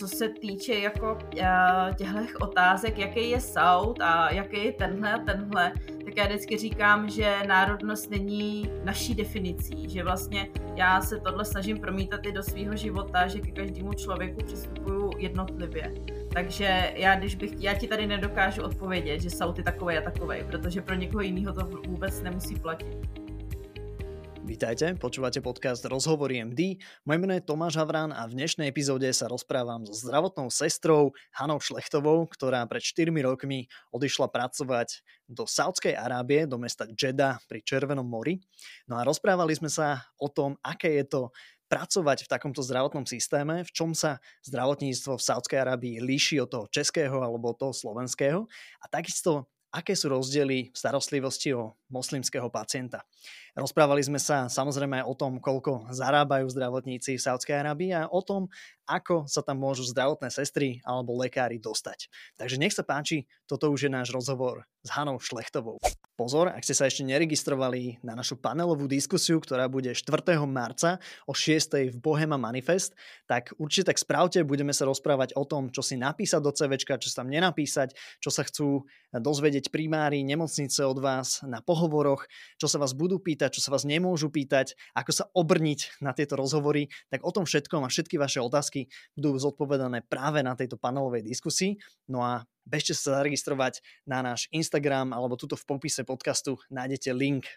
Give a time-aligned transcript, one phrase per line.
[0.00, 5.18] co se týče jako uh, těchto otázek, jaký je Saud a jaký je tenhle a
[5.18, 5.72] tenhle,
[6.04, 11.80] tak já vždycky říkám, že národnost není naší definicí, že vlastně já se tohle snažím
[11.80, 15.94] promítat i do svého života, že ke každému člověku přistupuju jednotlivě.
[16.32, 20.38] Takže já, když bych, já ti tady nedokážu odpovědět, že Saud je takový a takový,
[20.46, 23.29] protože pro někoho jiného to vůbec nemusí platit.
[24.50, 26.82] Vítajte, počúvate podcast Rozhovory MD.
[27.06, 31.62] Moje meno je Tomáš Havran a v dnešnej epizóde sa rozprávam so zdravotnou sestrou Hanou
[31.62, 38.02] Šlechtovou, ktorá pred 4 rokmi odišla pracovať do Saudskej Arábie, do mesta Jeddah pri Červenom
[38.02, 38.42] mori.
[38.90, 41.22] No a rozprávali sme sa o tom, aké je to
[41.70, 44.18] pracovať v takomto zdravotnom systéme, v čom sa
[44.50, 48.50] zdravotníctvo v Saudskej Arábii líši od toho českého alebo od toho slovenského
[48.82, 53.02] a takisto aké sú rozdiely v starostlivosti o moslimského pacienta.
[53.58, 58.46] Rozprávali sme sa samozrejme o tom, koľko zarábajú zdravotníci v Saudskej Arábii a o tom,
[58.90, 62.10] ako sa tam môžu zdravotné sestry alebo lekári dostať.
[62.34, 65.78] Takže nech sa páči, toto už je náš rozhovor s Hanou Šlechtovou.
[66.18, 70.36] Pozor, ak ste sa ešte neregistrovali na našu panelovú diskusiu, ktorá bude 4.
[70.44, 71.92] marca o 6.
[71.92, 72.92] v Bohema Manifest,
[73.24, 77.08] tak určite tak spravte, budeme sa rozprávať o tom, čo si napísať do CVčka, čo
[77.08, 78.84] sa tam nenapísať, čo sa chcú
[79.16, 82.28] dozvedieť primári nemocnice od vás na pohovoroch,
[82.60, 86.36] čo sa vás budú pýtať, čo sa vás nemôžu pýtať, ako sa obrniť na tieto
[86.36, 91.24] rozhovory, tak o tom všetkom a všetky vaše otázky budú zodpovedané práve na tejto panelovej
[91.24, 91.80] diskusii.
[92.04, 97.48] No a bežte sa zaregistrovať na náš Instagram alebo tuto v popise podcastu nájdete link.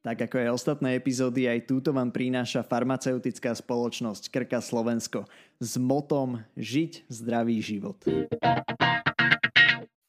[0.00, 5.22] Tak ako aj ostatné epizódy, aj túto vám prináša farmaceutická spoločnosť Krka Slovensko
[5.62, 8.02] s motom Žiť zdravý život.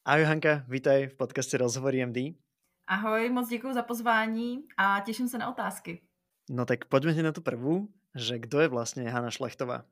[0.04, 2.34] Ahoj Hanka, vítaj v podcaste Rozhovory MD.
[2.86, 6.02] Ahoj, moc děkuji za pozvání a těším se na otázky.
[6.50, 9.84] No tak poďme na tu prvú, že kdo je vlastně Hana Šlechtová?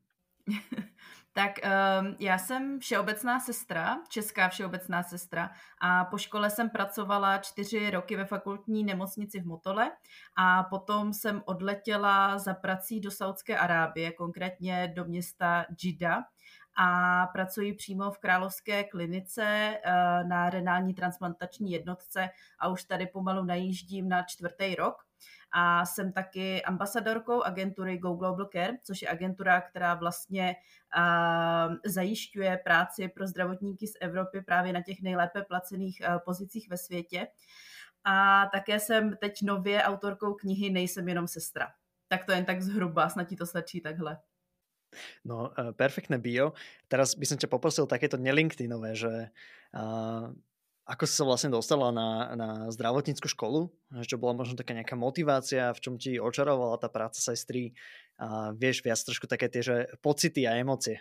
[1.33, 5.51] tak um, já jsem všeobecná sestra, česká všeobecná sestra
[5.83, 9.91] a po škole jsem pracovala čtyři roky ve fakultní nemocnici v Motole
[10.37, 16.23] a potom jsem odletěla za prací do Saudské Arábie, konkrétně do města Džida
[16.83, 23.45] a pracuji přímo v Královské klinice uh, na renální transplantační jednotce a už tady pomalu
[23.45, 24.95] najíždím na čtvrtý rok
[25.53, 30.57] a jsem taky ambasadorkou agentury Go Global Care, což je agentura, která vlastně
[30.97, 36.77] uh, zajišťuje práci pro zdravotníky z Evropy právě na těch nejlépe placených uh, pozicích ve
[36.77, 37.27] světě.
[38.05, 41.69] A také jsem teď nově autorkou knihy Nejsem jenom sestra.
[42.09, 44.19] Tak to jen tak zhruba, snad ti to stačí takhle.
[45.25, 46.55] No, uh, perfektné bio.
[46.91, 49.31] Teraz by som ťa poprosil takéto nelinkedinové, že
[49.75, 50.31] uh,
[50.91, 53.71] ako si sa vlastne dostala na, na zdravotníckú školu?
[54.03, 57.79] Čo bola možno taká nejaká motivácia, v čom ti očarovala tá práca sestry?
[58.19, 60.99] A vieš viac trošku také tie, že pocity a emócie.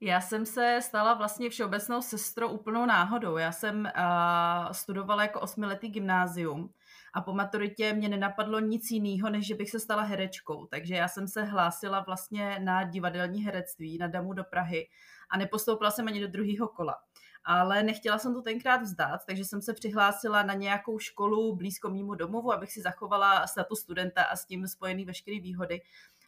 [0.00, 3.36] Já jsem se stala vlastně všeobecnou sestrou úplnou náhodou.
[3.36, 6.70] Já jsem uh, studovala jako osmiletý gymnázium
[7.14, 10.66] a po maturitě mě nenapadlo nic jiného, než že bych se stala herečkou.
[10.66, 14.88] Takže já jsem se hlásila vlastně na divadelní herectví na Damu do Prahy
[15.30, 16.96] a nepostoupila jsem ani do druhého kola
[17.44, 22.14] ale nechtěla jsem to tenkrát vzdát, takže jsem se přihlásila na nějakou školu blízko mýmu
[22.14, 25.80] domovu, abych si zachovala status studenta a s tím spojený veškeré výhody.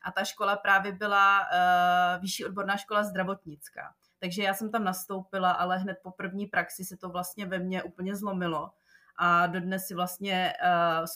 [0.02, 3.94] A ta škola právě byla uh, vyšší odborná škola zdravotnická.
[4.18, 7.82] Takže já jsem tam nastoupila, ale hned po první praxi se to vlastně ve mně
[7.82, 8.70] úplně zlomilo.
[9.18, 11.06] A dodnes si vlastně uh,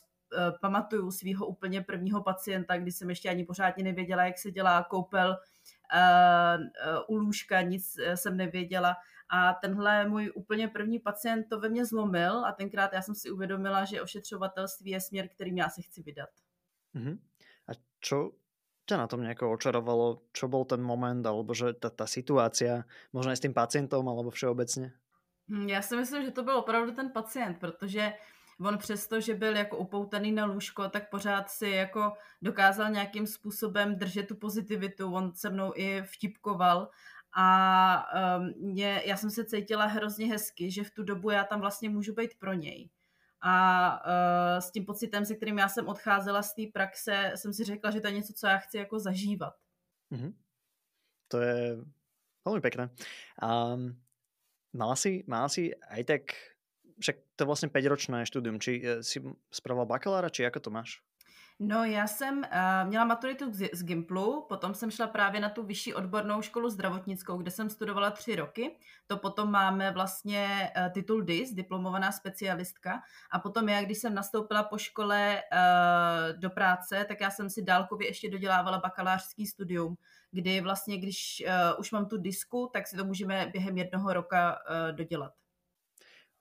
[0.60, 5.36] pamatuju svého úplně prvního pacienta, kdy jsem ještě ani pořádně nevěděla, jak se dělá koupel
[5.36, 8.96] uh, u lůžka, nic jsem nevěděla
[9.30, 13.30] a tenhle můj úplně první pacient to ve mně zlomil a tenkrát já jsem si
[13.30, 16.28] uvědomila, že ošetřovatelství je směr, kterým já se chci vydat.
[16.94, 17.18] Uh-huh.
[17.68, 17.72] A
[18.02, 18.34] čo
[18.90, 20.26] ťa na tom nejako očarovalo?
[20.34, 22.10] Čo bol ten moment, alebo že ta, ta
[23.14, 24.92] možná i s tím pacientem, alebo všeobecně?
[25.50, 28.12] Hm, já si myslím, že to byl opravdu ten pacient, protože
[28.60, 32.12] on přesto, že byl jako upoutaný na lůžko, tak pořád si jako
[32.42, 35.12] dokázal nějakým způsobem držet tu pozitivitu.
[35.12, 36.90] On se mnou i vtipkoval
[37.32, 38.06] a
[38.38, 41.90] um, mě, já jsem se cítila hrozně hezky, že v tu dobu já tam vlastně
[41.90, 42.90] můžu být pro něj.
[43.40, 47.64] A uh, s tím pocitem, se kterým já jsem odcházela z té praxe, jsem si
[47.64, 49.54] řekla, že to je něco, co já chci jako zažívat.
[50.12, 50.34] Mm-hmm.
[51.28, 51.76] To je
[52.44, 52.90] velmi pěkné.
[53.42, 54.00] Um,
[54.72, 56.22] mala si, mala si aj tak,
[57.00, 61.00] však to je vlastně 5-ročné studium, či eh, si spravoval bakalára, či jako to máš?
[61.62, 65.62] No, já jsem uh, měla maturitu z, z Gimplu, potom jsem šla právě na tu
[65.62, 68.76] vyšší odbornou školu zdravotnickou, kde jsem studovala tři roky.
[69.06, 73.00] To potom máme vlastně uh, titul DIS, diplomovaná specialistka.
[73.30, 77.62] A potom já, když jsem nastoupila po škole uh, do práce, tak já jsem si
[77.62, 79.96] dálkově ještě dodělávala bakalářský studium,
[80.32, 84.58] kdy vlastně, když uh, už mám tu disku, tak si to můžeme během jednoho roka
[84.70, 85.32] uh, dodělat.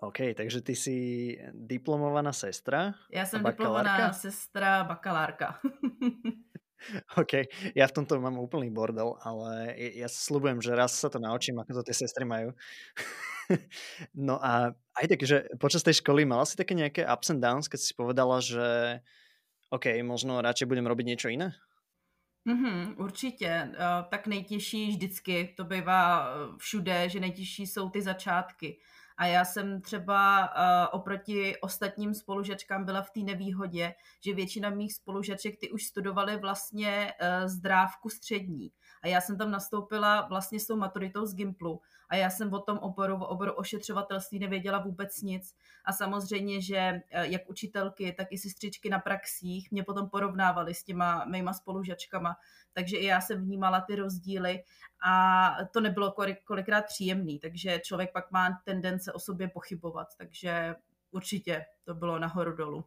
[0.01, 0.95] OK, takže ty si
[1.53, 2.93] diplomovaná sestra?
[3.11, 5.59] Já jsem diplomovaná sestra, bakalárka.
[7.19, 11.59] OK, ja v tomto mám úplný bordel, ale ja slubujem, že raz sa to naučím,
[11.59, 12.55] ako to tie sestry majú.
[14.15, 17.67] no a aj tak, že počas tej školy mala si také nejaké ups and downs,
[17.67, 18.99] keď si povedala, že
[19.69, 21.51] OK, možno radšej budem robiť niečo iné?
[22.47, 23.69] Mm-hmm, určitě.
[23.69, 23.75] Uh,
[24.09, 28.79] tak nejtěžší vždycky, to bývá eh, všude, že nejtěžší jsou ty začátky.
[29.17, 33.93] A já jsem třeba uh, oproti ostatním spolužačkám byla v té nevýhodě,
[34.25, 37.13] že většina mých spolužaček ty už studovaly vlastně
[37.45, 38.71] zdrávku střední.
[39.01, 41.81] A já jsem tam nastoupila vlastně s tou maturitou z Gimplu.
[42.09, 45.55] A já jsem o tom oboru, o oboru ošetřovatelství nevěděla vůbec nic.
[45.85, 50.83] A samozřejmě, že eh, jak učitelky, tak i sestřičky na praxích mě potom porovnávaly s
[50.83, 52.35] těma mýma spolužačkama,
[52.73, 54.63] takže i já jsem vnímala ty rozdíly.
[55.05, 56.13] A to nebylo
[56.43, 60.75] kolikrát příjemný, takže člověk pak má tendence o sobě pochybovat, takže
[61.11, 62.85] určitě to bylo nahoru dolu.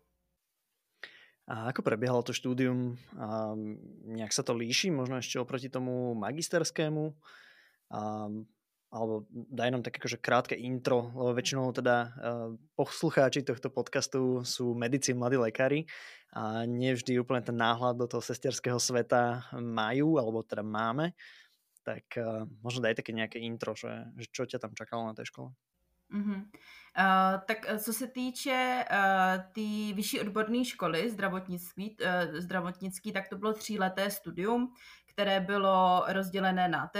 [1.52, 2.96] A ako prebiehalo to štúdium?
[3.20, 3.52] A
[4.08, 7.12] nejak sa to líši možno ešte oproti tomu magisterskému?
[7.92, 8.32] A
[8.92, 12.12] alebo daj nám také akože krátke intro, lebo väčšinou teda uh,
[12.76, 15.88] poslucháči tohto podcastu sú medici, mladí lekári
[16.36, 21.16] a nevždy úplne ten náhľad do toho sesterského sveta majú, alebo teda máme.
[21.88, 25.32] Tak uh, možno daj také nejaké intro, že, že čo ťa tam čakalo na tej
[25.32, 25.56] škole.
[26.12, 26.44] Mm-hmm.
[26.98, 28.96] Uh, tak co se týče uh,
[29.36, 34.74] té tý vyšší odborné školy zdravotnictví, uh, zdravotnický, tak to bylo tříleté studium,
[35.06, 36.90] které bylo rozdělené na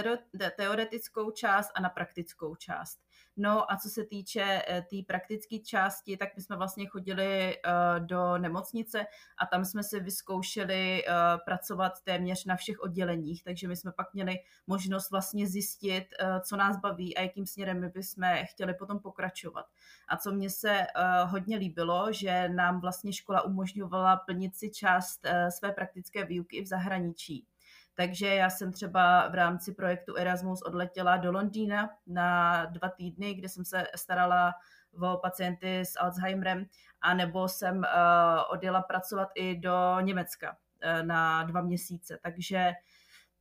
[0.56, 2.98] teoretickou část a na praktickou část.
[3.36, 8.06] No a co se týče té tý praktické části, tak my jsme vlastně chodili uh,
[8.06, 9.06] do nemocnice
[9.38, 11.14] a tam jsme si vyzkoušeli uh,
[11.44, 16.04] pracovat téměř na všech odděleních, takže my jsme pak měli možnost vlastně zjistit,
[16.40, 19.66] co nás baví a jakým směrem my bychom chtěli potom pokračovat.
[20.08, 20.86] A co mně se
[21.24, 27.46] hodně líbilo, že nám vlastně škola umožňovala plnit si část své praktické výuky v zahraničí.
[27.94, 33.48] Takže já jsem třeba v rámci projektu Erasmus odletěla do Londýna na dva týdny, kde
[33.48, 34.54] jsem se starala
[35.02, 36.66] o pacienty s Alzheimerem,
[37.00, 37.84] a nebo jsem uh,
[38.48, 42.18] odjela pracovat i do Německa uh, na dva měsíce.
[42.22, 42.72] Takže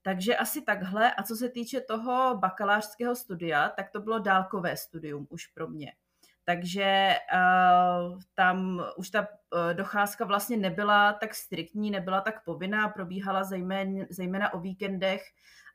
[0.03, 1.13] takže asi takhle.
[1.13, 5.93] A co se týče toho bakalářského studia, tak to bylo dálkové studium už pro mě
[6.43, 13.43] takže uh, tam už ta uh, docházka vlastně nebyla tak striktní, nebyla tak povinná, probíhala
[13.43, 15.21] zejména, zejména o víkendech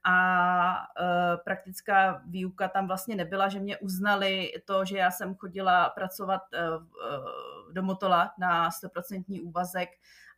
[0.04, 5.88] a uh, praktická výuka tam vlastně nebyla, že mě uznali to, že já jsem chodila
[5.88, 9.88] pracovat uh, do Motola na 100% úvazek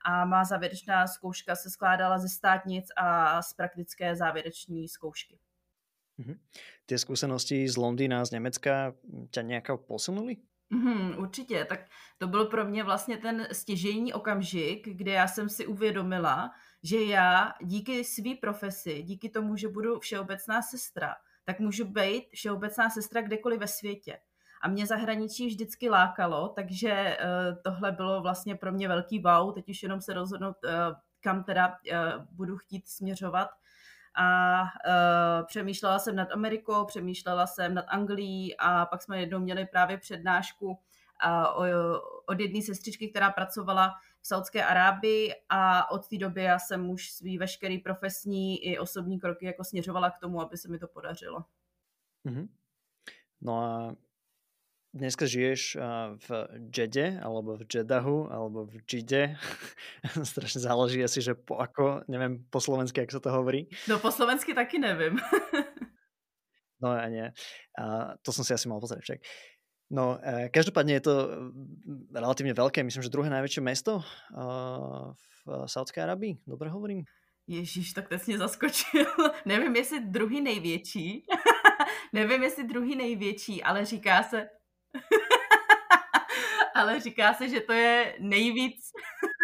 [0.05, 5.39] a má závěrečná zkouška se skládala ze státnic a z praktické závěreční zkoušky.
[6.19, 6.38] Mm-hmm.
[6.87, 8.94] Ty zkušenosti z Londýna, z Německa
[9.31, 10.37] tě nějak posunuli?
[10.70, 11.81] Mm, určitě, tak
[12.19, 16.50] to byl pro mě vlastně ten stěžejní okamžik, kde já jsem si uvědomila,
[16.82, 22.91] že já díky své profesi, díky tomu, že budu všeobecná sestra, tak můžu být všeobecná
[22.91, 24.19] sestra kdekoliv ve světě.
[24.62, 29.69] A mě zahraničí vždycky lákalo, takže uh, tohle bylo vlastně pro mě velký wow, teď
[29.69, 30.70] už jenom se rozhodnout, uh,
[31.20, 33.49] kam teda uh, budu chtít směřovat
[34.19, 39.67] a uh, přemýšlela jsem nad Amerikou, přemýšlela jsem nad Anglií a pak jsme jednou měli
[39.67, 41.67] právě přednášku uh,
[42.27, 47.10] od jedné sestřičky, která pracovala v Saudské Arábii a od té doby já jsem už
[47.10, 51.44] svý veškerý profesní i osobní kroky jako směřovala k tomu, aby se mi to podařilo.
[52.27, 52.48] Mm-hmm.
[53.41, 53.96] No a
[54.98, 55.78] dneska žiješ
[56.19, 56.28] v
[56.74, 59.38] Džede, alebo v Džedahu, alebo v Džide.
[60.34, 63.70] Strašne záleží asi, že po ako, neviem po slovensky, jak sa to hovorí.
[63.86, 65.22] No po slovensky taky nevím.
[66.82, 67.31] no a nie.
[67.78, 69.20] A to som si asi mal pozrieť však.
[69.88, 71.14] No, e, každopádne je to
[72.12, 74.05] relatívne veľké, myslím, že druhé najväčšie mesto
[74.36, 76.44] v Saudské Arabii.
[76.44, 77.08] Dobre hovorím?
[77.48, 79.06] Ježíš, tak teď mě zaskočil.
[79.46, 81.26] Nevím, jestli druhý největší.
[82.12, 84.48] Nevím, jestli druhý největší, ale říká se,
[86.79, 88.93] ale říká se, že to je nejvíc,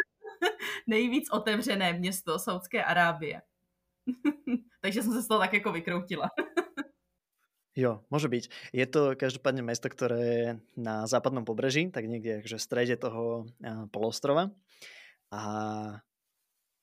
[0.87, 3.43] nejvíc otevřené město Saudské Arábie.
[4.81, 6.31] Takže jsem se z toho tak jako vykroutila.
[7.75, 8.71] Jo, môže byť.
[8.71, 10.47] Je to každopádne mesto, ktoré je
[10.79, 13.51] na západnom pobreží, tak niekde akože v strede toho
[13.91, 14.55] polostrova.
[15.35, 15.41] A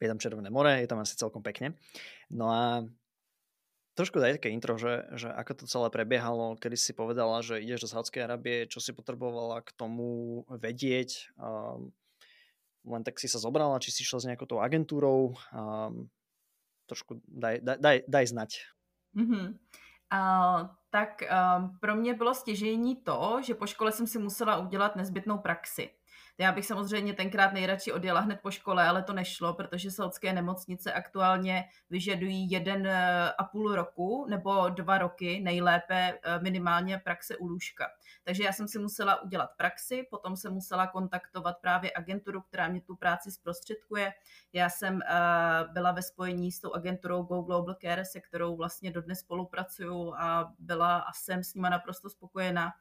[0.04, 1.80] je tam Červené more, je tam asi celkom pekne.
[2.28, 2.84] No a
[4.02, 7.86] trošku daj také intro, že, že ako to celé prebiehalo, kedy si povedala, že ideš
[7.86, 11.94] do Sádskej Arábie, čo si potrebovala k tomu vedieť, um,
[12.90, 16.10] len tak si sa zobrala, či si šla s nejakou tou agentúrou, um,
[16.90, 18.52] trošku daj, daj, daj, daj znať.
[19.14, 19.46] Mm-hmm.
[20.12, 24.96] Uh, tak um, pro mě bylo stěžení to, že po škole jsem si musela udělat
[24.96, 25.90] nezbytnou praxi.
[26.42, 30.94] Já bych samozřejmě tenkrát nejradši odjela hned po škole, ale to nešlo, protože saudské nemocnice
[30.94, 37.48] aktuálně vyžadují jeden eh, a půl roku nebo dva roky nejlépe eh, minimálně praxe u
[37.48, 37.88] lůžka.
[38.24, 42.82] Takže já jsem si musela udělat praxi, potom jsem musela kontaktovat právě agenturu, která mě
[42.82, 44.14] tu práci zprostředkuje.
[44.54, 45.08] Já jsem eh,
[45.72, 50.54] byla ve spojení s tou agenturou Go Global Care, se kterou vlastně dodnes spolupracuju a
[50.60, 52.72] byla a jsem s nima naprosto spokojená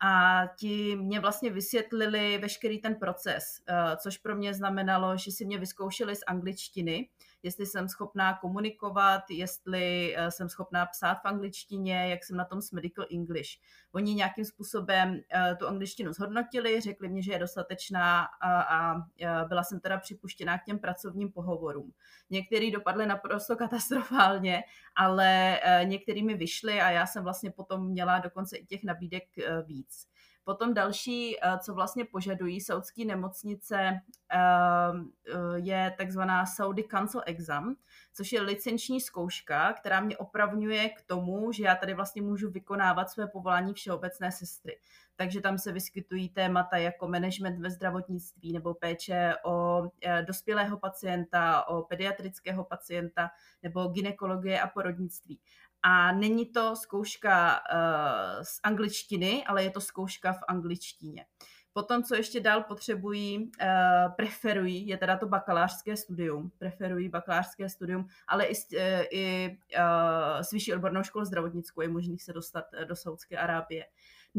[0.00, 5.44] a ti mě vlastně vysvětlili veškerý ten proces, eh, což pro mě znamenalo, že si
[5.44, 7.08] mě vyzkoušeli z angličtiny,
[7.46, 12.60] jestli jsem schopná komunikovat, jestli eh, jsem schopná psát v angličtině, jak jsem na tom
[12.62, 13.50] s Medical English.
[13.92, 18.94] Oni nějakým způsobem eh, tu angličtinu zhodnotili, řekli mi, že je dostatečná a, a
[19.48, 21.92] byla jsem teda připuštěná k těm pracovním pohovorům.
[22.30, 24.62] Některý dopadly naprosto katastrofálně,
[24.96, 29.24] ale některý mi vyšly a já jsem vlastně potom měla dokonce i těch nabídek
[29.66, 30.06] víc.
[30.46, 34.00] Potom další, eh, co vlastně požadují saudské nemocnice, eh,
[34.32, 37.76] eh, je takzvaná Saudi Council Exam,
[38.14, 43.10] což je licenční zkouška, která mě opravňuje k tomu, že já tady vlastně můžu vykonávat
[43.10, 44.78] své povolání všeobecné sestry.
[45.16, 49.82] Takže tam se vyskytují témata jako management ve zdravotnictví nebo péče o
[50.26, 53.30] dospělého pacienta, o pediatrického pacienta
[53.62, 55.40] nebo ginekologie a porodnictví.
[55.88, 61.26] A není to zkouška uh, z angličtiny, ale je to zkouška v angličtině.
[61.72, 68.06] Potom, co ještě dál potřebují, uh, preferují, je teda to bakalářské studium, preferují bakalářské studium,
[68.28, 72.96] ale i, uh, i uh, s vyšší odbornou školou zdravotnickou je možný se dostat do
[72.96, 73.84] Saudské Arábie.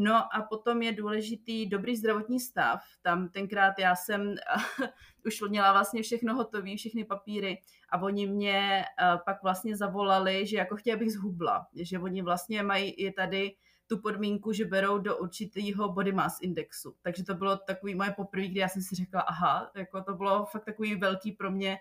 [0.00, 2.80] No a potom je důležitý dobrý zdravotní stav.
[3.02, 4.34] Tam tenkrát já jsem
[5.26, 10.56] už měla vlastně všechno hotové, všechny papíry a oni mě uh, pak vlastně zavolali, že
[10.56, 13.54] jako chtěla bych zhubla, že oni vlastně mají i tady
[13.86, 16.96] tu podmínku, že berou do určitého body mass indexu.
[17.02, 20.46] Takže to bylo takový moje poprvé, kdy já jsem si řekla, aha, jako to bylo
[20.46, 21.78] fakt takový velký pro mě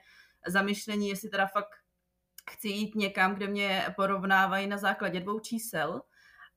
[0.48, 1.70] zamyšlení, jestli teda fakt
[2.52, 6.02] chci jít někam, kde mě porovnávají na základě dvou čísel,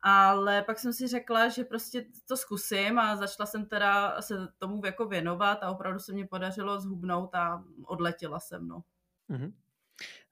[0.03, 4.87] ale pak jsem si řekla, že prostě to zkusím a začala jsem teda se tomu
[4.87, 8.83] jako věnovat a opravdu se mě podařilo zhubnout a odletěla jsem, no.
[9.31, 9.53] Mm-hmm.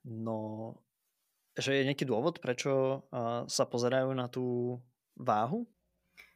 [0.05, 0.75] No,
[1.59, 2.73] že je nějaký důvod, proč uh,
[3.47, 4.79] sa pozerají na tu
[5.15, 5.67] váhu?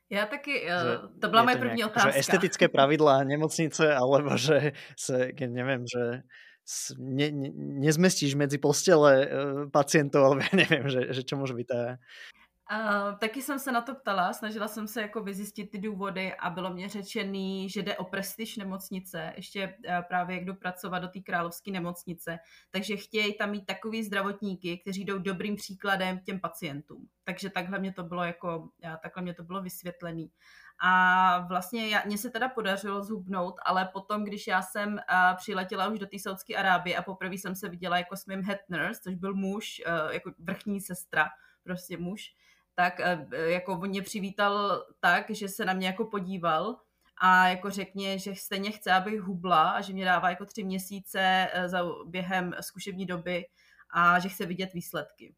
[0.10, 2.12] Já taky, uh, že to byla moje první otázka.
[2.12, 6.22] Že estetické pravidla nemocnice, alebo že se, nevím, že
[7.00, 9.28] ne, ne, nezmestíš medzi postele
[9.72, 12.00] pacientov, alebo ja neviem, že, že čo môže byť tá...
[13.20, 16.74] Taky jsem se na to ptala, snažila jsem se jako vyzjistit ty důvody a bylo
[16.74, 21.20] mě řečený, že jde o prestiž nemocnice, ještě uh, právě jak jdu pracovat do té
[21.20, 22.40] královské nemocnice,
[22.72, 27.08] takže chtějí tam mít takový zdravotníky, kteří jdou dobrým příkladem těm pacientům.
[27.24, 28.70] Takže takhle mě to bylo jako,
[29.02, 30.32] takhle mě to bylo vysvětlený.
[30.84, 35.00] A vlastně já, mně se teda podařilo zhubnout, ale potom, když já jsem uh,
[35.38, 38.60] přiletěla už do té Saudské Arábie a poprvé jsem se viděla jako s mým head
[38.70, 41.30] nurse, což byl muž, uh, jako vrchní sestra,
[41.64, 42.36] prostě muž,
[42.76, 46.78] tak eh, jako on mě přivítal tak, že se na mě jako podíval
[47.22, 51.48] a jako řekně, že stejně chce, abych hubla a že mě dává jako tři měsíce
[51.54, 53.46] eh, za během zkušební doby
[53.94, 55.36] a že chce vidět výsledky.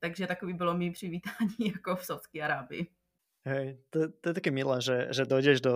[0.00, 2.86] Takže takový bylo mý přivítání jako v Saudské Arábii.
[3.46, 5.74] Hej, to, to je také milé, že, že dojdeš do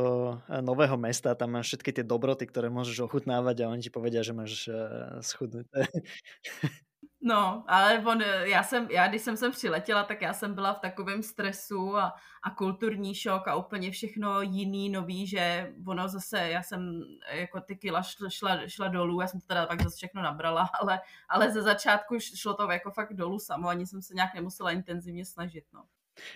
[0.48, 4.24] eh, nového mesta, tam máš všetky tie dobroty, ktoré môžeš ochutnávať a oni ti povedia,
[4.24, 4.72] že máš
[5.20, 5.68] schudnúť.
[7.20, 10.78] No, ale on, já jsem, já když jsem sem přiletěla, tak já jsem byla v
[10.78, 16.62] takovém stresu a, a kulturní šok a úplně všechno jiný, nový, že ono zase, já
[16.62, 20.22] jsem jako ty kila šla, šla, šla dolů, já jsem to teda pak zase všechno
[20.22, 24.34] nabrala, ale, ale ze začátku šlo to jako fakt dolů samo, ani jsem se nějak
[24.34, 25.84] nemusela intenzivně snažit, no.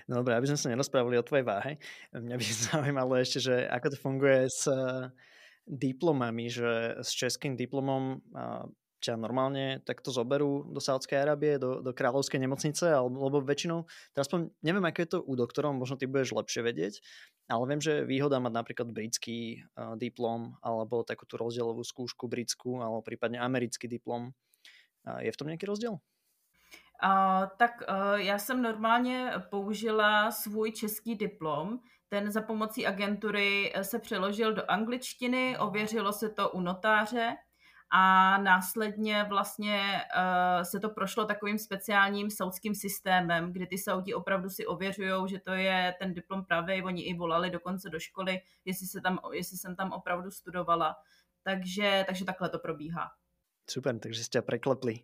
[0.07, 1.73] No dobré, aby sme sa nerozprávali o tvojej váhe.
[2.15, 4.71] Mňa by zaujímalo ešte, že ako to funguje s
[5.67, 8.23] diplomami, že s českým diplomom
[9.03, 14.55] ťa normálne takto zoberú do Saudskej Arábie, do, do kráľovskej nemocnice, alebo väčšinou, teraz aspoň
[14.63, 16.95] neviem, aké je to u doktorov, možno ty budeš lepšie vedieť,
[17.51, 22.79] ale viem, že výhoda mať napríklad britský uh, diplom, alebo takú tú rozdielovú skúšku britskú,
[22.79, 24.31] alebo prípadne americký diplom.
[25.03, 25.99] Uh, je v tom nejaký rozdiel?
[27.03, 33.99] Uh, tak uh, já jsem normálně použila svůj český diplom, ten za pomocí agentury se
[33.99, 37.37] přeložil do angličtiny, ověřilo se to u notáře
[37.95, 44.51] a následně vlastně uh, se to prošlo takovým speciálním saudským systémem, kdy ty Saudi opravdu
[44.51, 48.87] si ověřují, že to je ten diplom pravý, oni i volali dokonce do školy, jestli,
[48.87, 50.97] se tam, jestli jsem tam opravdu studovala.
[51.43, 53.11] Takže, takže takhle to probíhá.
[53.71, 55.03] Super, takže ste preklepli.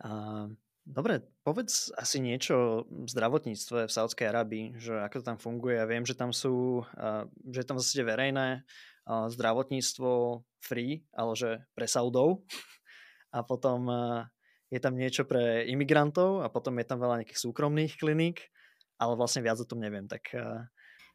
[0.00, 0.50] Uh,
[0.86, 2.70] dobre, povedz asi niečo o
[3.06, 5.76] zdravotníctve v Saudskej Arabii, že ako to tam funguje.
[5.76, 8.62] Ja viem, že tam sú, uh, že je tam zase verejné
[9.08, 12.44] zdravotníctvo free, ale že pre Saudov.
[13.34, 14.22] A potom uh,
[14.70, 18.46] je tam niečo pre imigrantov a potom je tam veľa nejakých súkromných kliník,
[18.94, 20.06] ale vlastne viac o tom neviem.
[20.06, 20.62] Tak uh,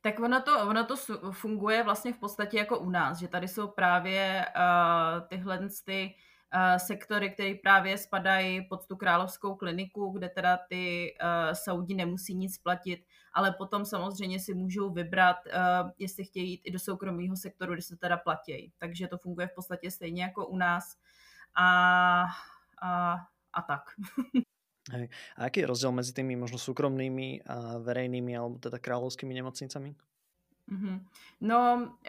[0.01, 0.95] tak ono to, ono to
[1.31, 6.15] funguje vlastně v podstatě jako u nás, že tady jsou právě uh, tyhle ty
[6.55, 12.35] uh, sektory, které právě spadají pod tu královskou kliniku, kde teda ty uh, Saudi nemusí
[12.35, 12.99] nic platit,
[13.33, 17.81] ale potom samozřejmě si můžou vybrat, uh, jestli chtějí jít i do soukromého sektoru, kde
[17.81, 18.71] se teda platí.
[18.77, 20.97] Takže to funguje v podstatě stejně jako u nás.
[21.55, 22.25] A,
[22.81, 23.15] a,
[23.53, 23.81] a tak.
[24.91, 25.09] Hej.
[25.37, 29.93] A aký je rozdiel medzi tými možno súkromnými a verejnými alebo teda kráľovskými nemocnicami?
[30.69, 30.97] Mm-hmm.
[31.41, 31.59] No,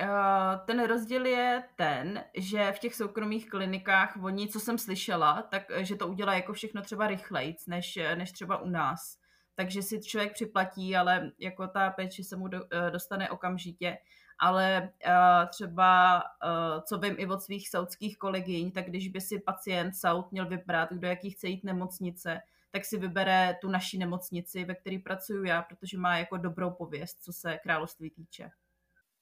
[0.00, 5.62] uh, ten rozdíl je ten, že v těch soukromých klinikách oni, co jsem slyšela, tak
[5.70, 9.19] eh, že to udělá jako všechno třeba rychlejc, než, než třeba u nás.
[9.60, 13.98] Takže si člověk připlatí, ale jako ta péče se mu do, uh, dostane okamžitě.
[14.38, 19.38] Ale uh, třeba, uh, co vím i od svých saudských kolegyň, tak když by si
[19.38, 22.40] pacient Saud měl vybrat, kdo jaký chce jít nemocnice,
[22.70, 27.22] tak si vybere tu naší nemocnici, ve které pracuju já, protože má jako dobrou pověst,
[27.22, 28.50] co se království týče.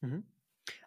[0.02, 0.22] Mm-hmm.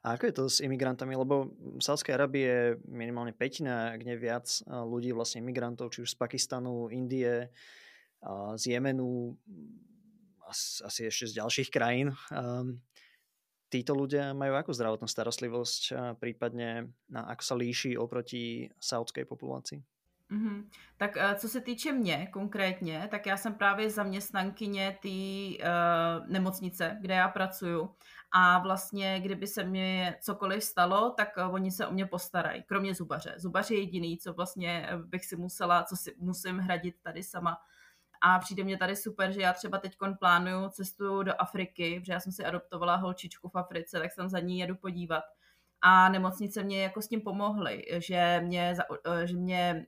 [0.04, 1.16] A ako je to s imigrantami?
[1.16, 6.14] Lebo v Sávskej Arabii je minimálne petina, ak nie viac ľudí, vlastne imigrantov, či už
[6.14, 7.50] z Pakistanu, Indie,
[8.56, 9.38] z Jemenu,
[10.86, 12.14] asi ešte z ďalších krajín.
[13.72, 19.80] Títo ľudia majú akú zdravotnú starostlivosť, prípadne ako sa líši oproti saudskej populácii?
[20.32, 20.70] Mm-hmm.
[20.98, 26.98] Tak uh, co se týče mě konkrétně, tak já jsem právě zaměstnankyně té uh, nemocnice,
[27.02, 27.96] kde já pracuju.
[28.32, 32.96] A vlastně, kdyby se mi cokoliv stalo, tak uh, oni se o mě postarají, kromě
[32.96, 33.34] zubaře.
[33.38, 37.58] Zubař je jediný, co vlastně bych si musela, co si musím hradit tady sama.
[38.22, 42.20] A přijde mě tady super, že já třeba teď plánuju cestu do Afriky, protože já
[42.20, 45.24] jsem si adoptovala holčičku v Africe, tak jsem za ní jedu podívat
[45.82, 48.76] a nemocnice mě jako s tím pomohly, že mě,
[49.24, 49.86] že mě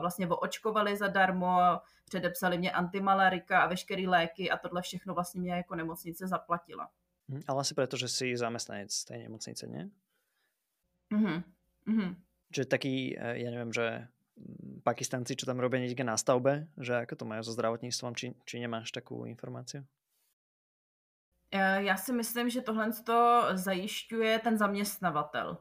[0.00, 5.74] vlastně oočkovali zadarmo, předepsali mě antimalarika a veškeré léky a tohle všechno vlastně mě jako
[5.74, 6.88] nemocnice zaplatila.
[7.28, 9.90] Mm, ale asi proto, že jsi zaměstnanec té nemocnice, ne?
[11.10, 11.42] Mhm.
[11.86, 12.16] Mhm.
[12.56, 14.21] Že taký, eh, ja neviem, že mm,
[14.82, 18.58] Pakistanci, čo tam robia niekde na stavbe, že ako to majú so zdravotníctvom, či, či
[18.58, 19.86] nemáš takú informáciu?
[21.54, 25.58] Eh, já si myslím, že tohle to zajišťuje ten zaměstnavatel.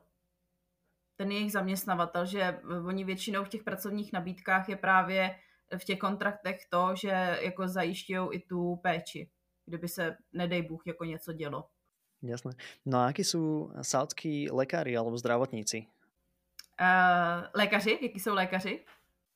[1.15, 5.35] Ten jejich zaměstnavatel, že oni většinou v těch pracovních nabídkách je právě
[5.77, 9.29] v těch kontraktech to, že jako zajišťují i tu péči,
[9.65, 11.69] kdyby se, nedej Bůh, jako něco dělo.
[12.23, 12.51] Jasné.
[12.85, 15.85] No a jaký jsou saudskí lékaři alebo zdravotníci?
[16.79, 17.99] Uh, lékaři?
[18.01, 18.85] Jaký jsou lékaři?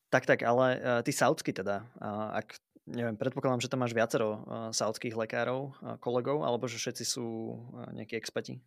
[0.10, 4.46] Tak, tak, ale uh, ty saudský teda, uh, ak neviem, predpokladám, že tam máš viacero
[4.46, 7.26] uh, saudských lekárov, uh, kolegov, alebo že všetci sú
[7.74, 8.62] uh, nejakí expati?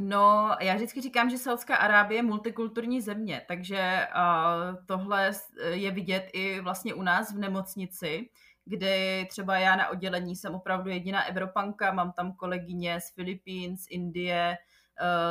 [0.00, 5.32] No, já vždycky říkám, že Saudská Arábie je multikulturní země, takže uh, tohle
[5.70, 8.30] je vidět i vlastně u nás v nemocnici,
[8.64, 13.86] kde třeba já na oddělení jsem opravdu jediná Evropanka, mám tam kolegyně z Filipín, z
[13.90, 14.56] Indie,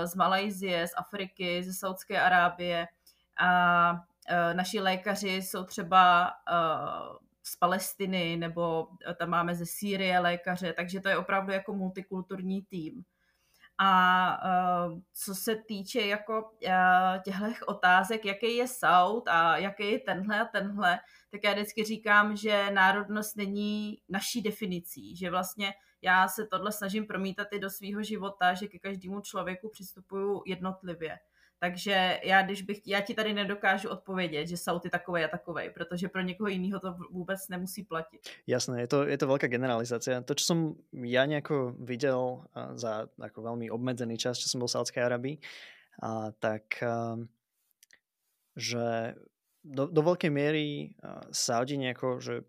[0.05, 2.87] z Malajzie, z Afriky, ze Saudské Arábie
[3.39, 3.97] a uh,
[4.53, 10.99] naši lékaři jsou třeba uh, z Palestiny, nebo eh, tam máme ze Sýrie lékaře, takže
[10.99, 13.03] to je opravdu jako multikulturní tým.
[13.79, 14.39] A
[15.13, 16.51] co se týče jako
[17.23, 20.99] těchto otázek, jaký je Saud a jaký je tenhle a tenhle,
[21.31, 27.07] tak já vždycky říkám, že národnost není naší definicí, že vlastně já se tohle snažím
[27.07, 31.19] promítat i do svého života, že ke každému člověku přistupuju jednotlivě.
[31.59, 35.69] Takže já, když bych, já ti tady nedokážu odpovědět, že jsou ty takové a takové,
[35.69, 38.29] protože pro někoho jiného to vůbec nemusí platit.
[38.47, 40.21] Jasné, je to, je to velká generalizácia.
[40.21, 42.45] To, čo som ja nejako videl
[42.77, 45.35] za ako veľmi obmedzený čas, čo som bol v Sádskej Arabii,
[46.05, 47.17] a, tak a,
[48.53, 49.17] že
[49.65, 50.93] do, do veľkej miery
[51.33, 52.45] Saudi nejako, že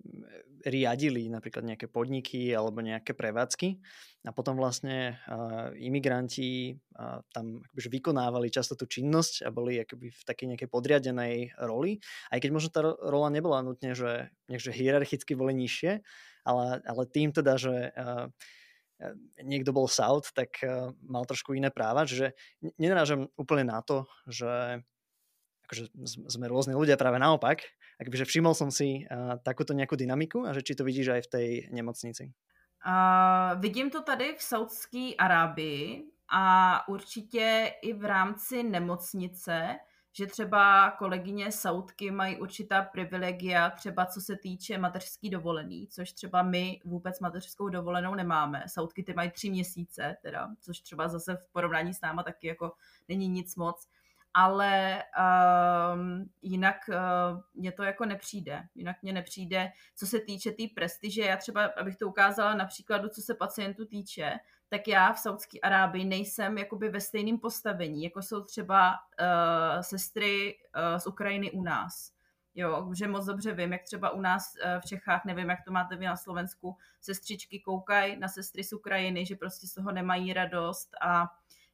[0.66, 3.78] riadili napríklad nejaké podniky alebo nejaké prevádzky.
[4.26, 10.10] A potom vlastne uh, imigranti uh, tam akože vykonávali často tú činnosť a boli akoby
[10.10, 12.02] v takej nejakej podriadenej roli,
[12.34, 16.02] aj keď možno tá rola nebola nutne, že, že hierarchicky boli nižšie,
[16.44, 18.26] ale, ale tým teda, že uh,
[19.40, 22.34] niekto bol South, tak uh, mal trošku iné práva, že
[22.76, 24.82] nenarážam úplne na to, že
[25.68, 25.92] akože
[26.32, 27.60] sme rôzni ľudia práve naopak,
[27.98, 31.30] akože všimol som si uh, takúto nejakú dynamiku a že či to vidíš aj v
[31.30, 32.30] tej nemocnici.
[32.86, 39.76] Uh, vidím to tady v Saudské Arábii a určitě i v rámci nemocnice,
[40.12, 46.42] že třeba kolegyně Saudky mají určitá privilegia, třeba co se týče mateřský dovolený, což třeba
[46.42, 48.64] my vůbec mateřskou dovolenou nemáme.
[48.66, 52.72] Saudky ty mají tři měsíce, teda, což třeba zase v porovnání s náma taky jako
[53.08, 53.88] není nic moc
[54.34, 55.02] ale
[55.94, 58.62] um, jinak uh, mně to jako nepřijde.
[58.74, 61.22] Jinak mně nepřijde, co se týče té tý prestiže.
[61.22, 64.32] Já třeba, abych to ukázala na příkladu, co se pacientů týče,
[64.68, 70.54] tak já v Saudské Arábii nejsem jakoby ve stejném postavení, jako jsou třeba uh, sestry
[70.76, 72.12] uh, z Ukrajiny u nás.
[72.54, 75.72] Jo, že moc dobře vím, jak třeba u nás uh, v Čechách, nevím, jak to
[75.72, 80.32] máte vy na Slovensku, sestřičky koukají na sestry z Ukrajiny, že prostě z toho nemají
[80.32, 81.26] radost a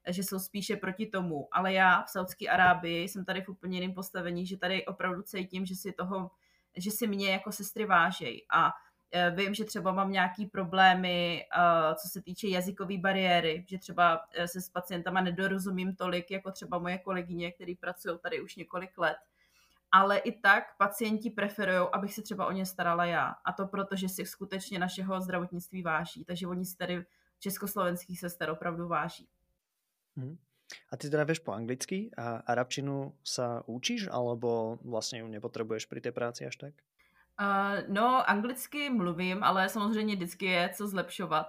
[0.08, 1.48] že jsou spíše proti tomu.
[1.52, 5.66] Ale já v Saudské Arábii jsem tady v úplně jiném postavení, že tady opravdu cítím,
[5.66, 6.30] že si toho,
[6.76, 8.46] že si mě jako sestry vážej.
[8.50, 8.72] A
[9.12, 14.20] e, vím, že třeba mám nějaký problémy, e, co se týče jazykové bariéry, že třeba
[14.34, 18.98] e, se s pacientama nedorozumím tolik, jako třeba moje kolegyně, které pracují tady už několik
[18.98, 19.16] let.
[19.92, 23.34] Ale i tak pacienti preferují, abych se třeba o ně starala já.
[23.44, 26.24] A to proto, že si skutečně našeho zdravotnictví váží.
[26.24, 27.04] Takže oni si tady
[27.38, 29.28] československých sester opravdu váží.
[30.16, 30.38] Hmm.
[30.92, 36.00] A ty teda vieš po anglicky a arabčinu sa učíš, alebo vlastně ju nepotřebuješ pri
[36.00, 36.74] té práci až tak?
[37.40, 41.46] Uh, no, anglicky mluvím, ale samozřejmě vždycky je co zlepšovat.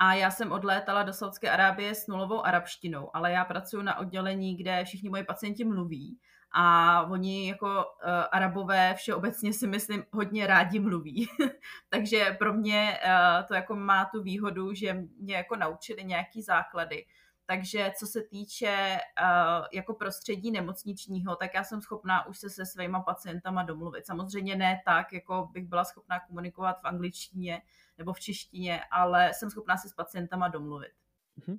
[0.00, 4.56] A já jsem odlétala do Saudské Arábie s nulovou arabštinou, ale já pracuji na oddělení,
[4.56, 6.18] kde všichni moji pacienti mluví
[6.52, 11.28] a oni jako uh, arabové všeobecně si myslím hodně rádi mluví.
[11.90, 17.04] Takže pro mě uh, to jako má tu výhodu, že mě jako naučili nějaký základy
[17.50, 22.66] takže co se týče uh, jako prostředí nemocničního, tak já jsem schopná už se se
[22.66, 24.06] svýma pacientama domluvit.
[24.06, 27.62] Samozřejmě ne tak, jako bych byla schopná komunikovat v angličtině
[27.98, 30.94] nebo v češtině, ale jsem schopná se s pacientama domluvit.
[31.38, 31.58] Mm-hmm.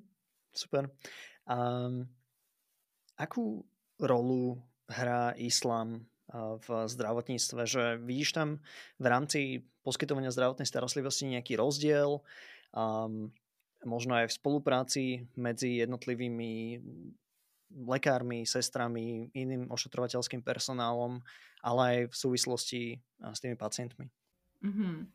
[0.55, 0.89] Super.
[1.43, 2.07] Um,
[3.19, 3.67] akú
[3.99, 6.07] rolu hrá islám
[6.67, 8.63] v zdravotníctve, že vidíš tam
[8.95, 9.39] v rámci
[9.83, 12.23] poskytovania zdravotnej starostlivosti nejaký rozdiel,
[12.71, 13.35] um,
[13.85, 15.03] možno aj v spolupráci
[15.35, 16.81] medzi jednotlivými
[17.87, 21.23] lekármi, sestrami, iným ošetrovateľským personálom,
[21.63, 22.81] ale aj v súvislosti
[23.21, 24.11] s tými pacientmi.
[24.63, 25.07] Mm-hmm.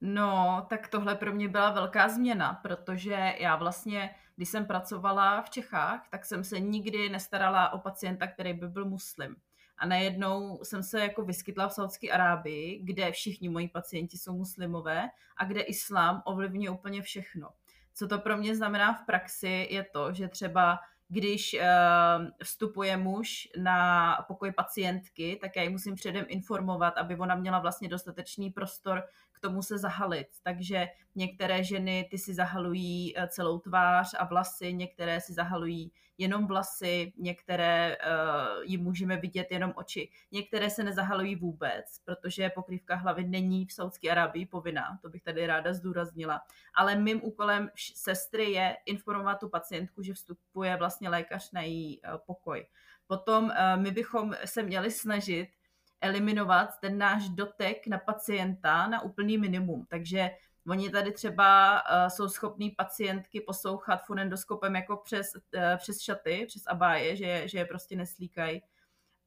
[0.00, 5.50] No, tak tohle pro mě byla velká změna, protože já vlastně, když jsem pracovala v
[5.50, 9.36] Čechách, tak jsem se nikdy nestarala o pacienta, který by byl muslim.
[9.78, 15.10] A najednou jsem se jako vyskytla v Saudské Arábii, kde všichni moji pacienti jsou muslimové
[15.36, 17.48] a kde islám ovlivňuje úplně všechno.
[17.98, 20.78] Co to pro mě znamená v praxi, je to, že třeba
[21.08, 27.34] když uh, vstupuje muž na pokoj pacientky, tak já ji musím předem informovat, aby ona
[27.34, 30.26] měla vlastně dostatečný prostor k tomu se zahalit.
[30.42, 36.46] Takže některé ženy ty si zahalují eh, celou tvář a vlasy, některé si zahalují jenom
[36.46, 43.24] vlasy, některé uh, jim můžeme vidět jenom oči, některé se nezahalují vůbec, protože pokrývka hlavy
[43.24, 46.40] není v Saudské Arábii povinná, to bych tady ráda zdůraznila.
[46.74, 52.18] Ale mým úkolem sestry je informovat tu pacientku, že vstupuje vlastně lékař na její uh,
[52.26, 52.66] pokoj.
[53.06, 55.48] Potom uh, my bychom se měli snažit
[56.00, 59.86] eliminovat ten náš dotek na pacienta na úplný minimum.
[59.88, 60.30] Takže
[60.68, 65.40] Oni tady třeba uh, jsou schopní pacientky poslouchat fonendoskopem jako přes, uh,
[65.76, 68.62] přes šaty, přes abáje, že, že je prostě neslíkají.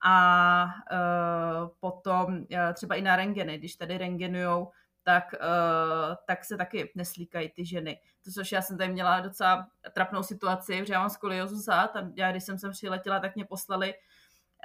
[0.03, 4.71] A uh, potom uh, třeba i na rengeny, když tady rengenujou,
[5.03, 7.99] tak, uh, tak se taky neslíkají ty ženy.
[8.23, 12.09] To, což já jsem tady měla docela trapnou situaci, protože já mám skoliozu zad a
[12.15, 13.93] já, když jsem sem přiletěla, tak mě poslali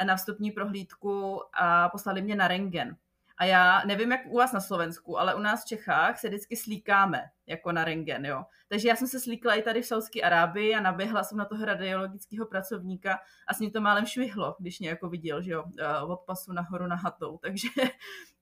[0.05, 2.97] na vstupní prohlídku a poslali mě na rengen.
[3.39, 6.57] A já nevím, jak u vás na Slovensku, ale u nás v Čechách se vždycky
[6.57, 8.45] slíkáme, jako na rengen, jo.
[8.69, 11.65] Takže já jsem se slíkla i tady v Saudské Arábii a naběhla jsem na toho
[11.65, 13.19] radiologického pracovníka
[13.49, 16.53] a s ním to málem švihlo, když mě jako viděl, že jo, eh, od pasu
[16.53, 17.39] nahoru na hatou.
[17.43, 17.69] Takže,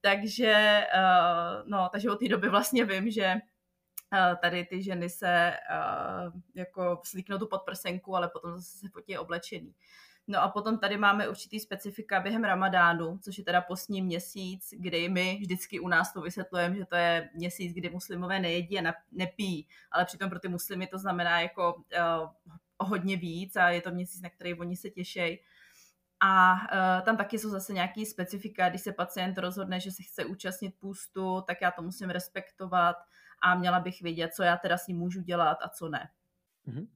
[0.00, 0.52] takže,
[0.94, 3.24] eh, no, takže od té doby vlastně vím, že
[4.14, 5.56] eh, tady ty ženy se
[6.54, 9.74] jako slíknou tu podprsenku, ale potom zase se fotí oblečený.
[10.28, 15.08] No a potom tady máme určitý specifika během ramadánu, což je teda postní měsíc, kdy
[15.08, 19.68] my vždycky u nás to vysvětlujeme, že to je měsíc, kdy muslimové nejedí a nepí,
[19.90, 22.30] ale přitom pro ty muslimy to znamená jako uh,
[22.78, 25.40] hodně víc a je to měsíc, na který oni se těší.
[26.20, 30.24] A uh, tam taky jsou zase nějaký specifika, když se pacient rozhodne, že se chce
[30.24, 32.96] účastnit půstu, tak já to musím respektovat
[33.42, 36.10] a měla bych vědět, co já teda s ním můžu dělat a co ne.
[36.68, 36.86] Mm-hmm.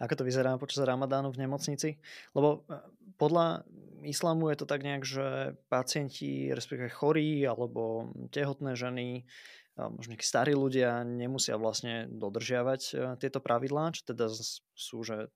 [0.00, 2.00] Ako to vyzerá počas Ramadánu v nemocnici?
[2.32, 2.80] Lebo e,
[3.20, 3.68] podľa
[4.00, 5.26] islamu je to tak nejak, že
[5.68, 9.28] pacienti, respektíve chorí alebo tehotné ženy,
[9.76, 14.32] možno starí ľudia nemusia vlastne dodržiavať e, tieto pravidlá, čo teda
[14.72, 15.28] sú, že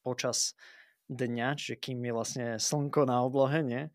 [0.00, 0.56] počas
[1.10, 3.90] dňa, čiže kým je vlastne slnko na oblohe, nie?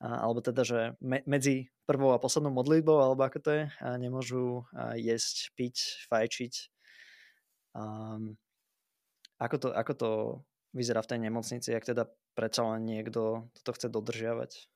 [0.00, 3.62] Alebo teda, že me, medzi prvou a poslednou modlitbou, alebo ako to je,
[4.00, 4.64] nemôžu
[4.96, 5.76] jesť, piť,
[6.08, 6.54] fajčiť.
[7.76, 8.40] Um,
[9.40, 10.10] ako, to, ako to
[10.76, 14.68] vyzerá v tej nemocnici, jak teda predsa len niekto toto chce dodržiavať?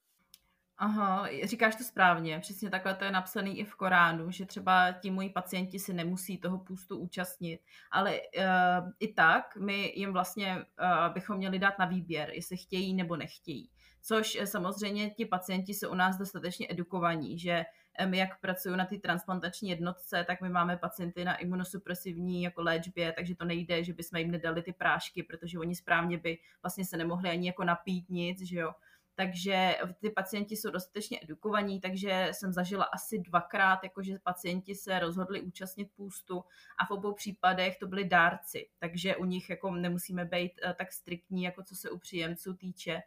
[0.79, 5.11] Aha, říkáš to správně, přesně takhle to je napsané i v Koránu, že třeba ti
[5.11, 11.15] moji pacienti si nemusí toho půstu účastnit, ale uh, i tak my jim vlastně uh,
[11.15, 13.71] bychom měli dát na výběr, jestli chtějí nebo nechtějí.
[14.03, 17.65] Což uh, samozřejmě ti pacienti jsou u nás dostatečně edukovaní, že
[18.13, 23.35] jak pracují na té transplantační jednotce, tak my máme pacienty na imunosupresivní jako léčbě, takže
[23.35, 27.31] to nejde, že bychom jim nedali ty prášky, protože oni správně by vlastně se nemohli
[27.31, 28.73] ani jako napít nic, že jo
[29.15, 35.41] takže ty pacienti jsou dostatečně edukovaní, takže jsem zažila asi dvakrát, jakože pacienti se rozhodli
[35.43, 36.45] účastnit půstu
[36.79, 40.93] a v obou případech to byli dárci, takže u nich jako nemusíme být eh, tak
[40.93, 43.01] striktní, jako co se u příjemců týče.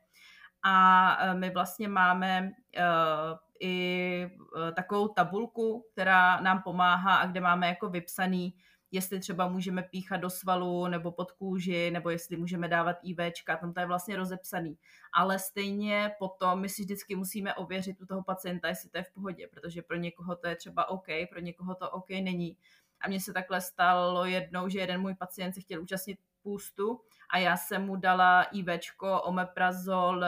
[0.64, 2.42] A eh, my vlastně máme
[2.78, 8.54] uh, i uh, takovou tabulku, která nám pomáhá a kde máme jako vypsaný,
[8.92, 13.74] jestli třeba můžeme píchat do svalu nebo pod kůži, nebo jestli můžeme dávat IVčka, tam
[13.74, 14.78] to je vlastně rozepsaný.
[15.14, 19.12] Ale stejně potom my si vždycky musíme ověřit u toho pacienta, jestli to je v
[19.12, 22.58] pohodě, protože pro někoho to je třeba OK, pro někoho to OK není.
[23.02, 27.38] A mně se takhle stalo jednou, že jeden můj pacient se chtěl účastnit půstu a
[27.38, 30.24] já jsem mu dala IVčko, omeprazol uh,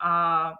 [0.00, 0.52] a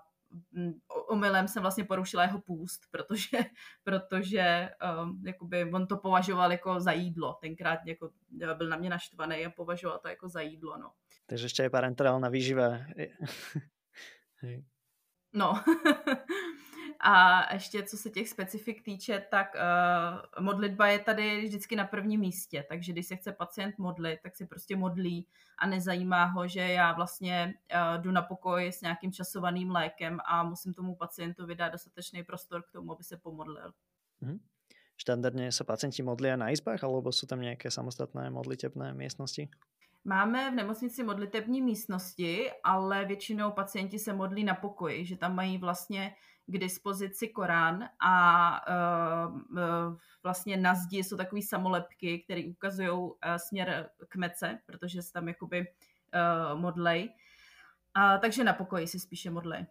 [1.08, 3.38] omylem jsem vlastně porušila jeho půst, protože,
[3.84, 4.70] protože
[5.02, 7.38] um, jakoby on to považoval jako za jídlo.
[7.40, 10.78] Tenkrát jako byl na mě naštvaný a považoval to jako za jídlo.
[10.78, 10.92] No.
[11.26, 12.78] Takže ještě je parenterálna výživa.
[15.32, 15.52] no.
[17.02, 22.20] A ještě co se těch specifik týče, tak uh, modlitba je tady vždycky na prvním
[22.20, 25.26] místě, takže když se chce pacient modlit, tak se prostě modlí
[25.58, 30.42] a nezajímá ho, že já vlastně uh, jdu na pokoj s nějakým časovaným lékem a
[30.42, 33.72] musím tomu pacientu vydat dostatečný prostor k tomu, aby se pomodlil.
[34.22, 34.40] Mm-hmm.
[34.96, 39.48] Štandardně se pacienti modlí na izbách, alebo jsou tam nějaké samostatné modlitebné místnosti?
[40.04, 45.58] Máme v nemocnici modlitební místnosti, ale většinou pacienti se modlí na pokoji, že tam mají
[45.58, 46.14] vlastně
[46.46, 53.12] k dispozici Korán a uh, uh, vlastně na zdi jsou takové samolepky, které ukazují uh,
[53.36, 55.66] směr k mece, protože se tam jakoby
[56.54, 57.14] modlej.
[57.94, 59.66] A, takže na pokoji si spíše modlej.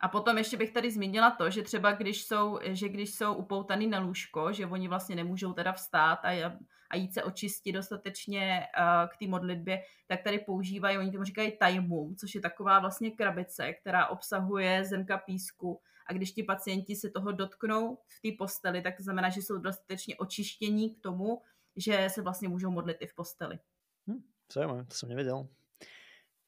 [0.00, 3.86] A potom ještě bych tady zmínila to, že třeba když jsou, že když jsou upoutaný
[3.86, 6.52] na lůžko, že oni vlastně nemůžou teda vstát a,
[6.92, 11.52] a jít se očistit dostatečně uh, k té modlitbě, tak tady používají, oni tomu říkají
[11.52, 17.10] tajmum, což je taková vlastně krabice, která obsahuje zrnka písku a když ti pacienti se
[17.10, 21.42] toho dotknou v té posteli, tak to znamená, že jsou dostatečně očištění k tomu,
[21.76, 23.58] že se vlastně můžou modlit i v posteli.
[24.06, 25.48] Hm, zajímavé, to jsem nevěděl.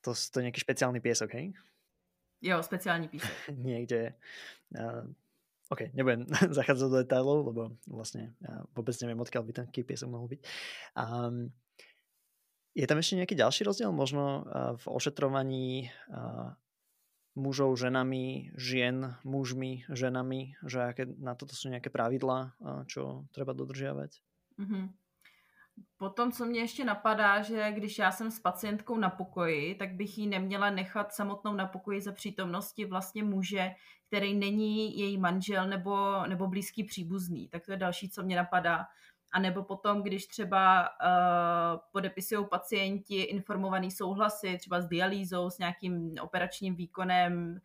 [0.01, 1.53] To, to je nějaký speciální pěsok, hej?
[2.43, 3.31] Jo, speciální písek.
[3.49, 4.15] Někde.
[4.81, 5.13] Uh,
[5.73, 10.29] OK, nebudem zachádzať do detailov, lebo vlastne ja vôbec neviem, odkiaľ by ten piesok mohol
[10.29, 10.41] byť.
[10.99, 11.49] Um,
[12.75, 14.51] je tam ešte nejaký ďalší rozdiel možno
[14.83, 16.59] v ošetrovaní uh,
[17.39, 23.55] mužov ženami, žien mužmi, ženami, že aké, na toto sú nejaké pravidlá, uh, čo treba
[23.55, 24.19] dodržiavať?
[24.59, 25.04] Mm-hmm.
[25.97, 30.19] Potom, co mě ještě napadá, že když já jsem s pacientkou na pokoji, tak bych
[30.19, 33.71] ji neměla nechat samotnou na pokoji za přítomnosti vlastně muže,
[34.07, 37.49] který není její manžel nebo, nebo blízký příbuzný.
[37.49, 38.87] Tak to je další, co mě napadá.
[39.33, 46.15] A nebo potom, když třeba uh, podepisují pacienti informovaný souhlasy, třeba s dialýzou, s nějakým
[46.21, 47.61] operačním výkonem,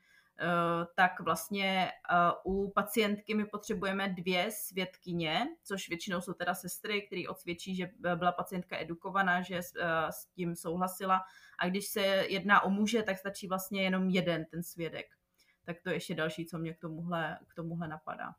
[0.96, 7.24] tak vlastně eh, u pacientky my potřebujeme dvě svědkyně, což většinou jsou teda sestry, které
[7.30, 9.62] odsvědčí, že byla pacientka edukovaná, že eh,
[10.10, 11.22] s tím souhlasila.
[11.60, 15.06] A když se jedná o muže, tak stačí vlastně jenom jeden ten svědek.
[15.66, 18.36] Tak to je ještě další, co mě k tomuhle, k tomuhle napadá.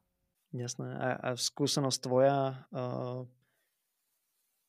[0.52, 0.98] Jasné.
[0.98, 3.22] A, a skúsenosť tvoja, uh,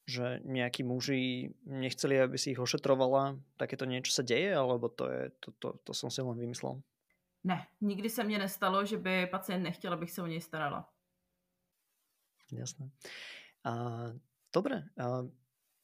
[0.05, 5.23] že nejakí muži nechceli, aby si ich ošetrovala, takéto niečo sa deje, alebo to, je,
[5.41, 6.85] to, to, to som si len vymyslel?
[7.43, 10.89] Ne, nikdy se mně nestalo, že by pacient nechtěl, abych se o něj starala.
[12.51, 12.91] Jasné.
[13.63, 13.73] A,
[14.53, 15.23] dobre, a,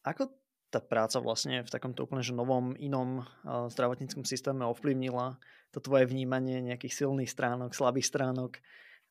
[0.04, 0.36] ako
[0.68, 5.40] tá práca vlastne v takomto úplne že novom, inom a, zdravotníckom systéme ovplyvnila
[5.72, 8.60] to tvoje vnímanie nejakých silných stránok, slabých stránok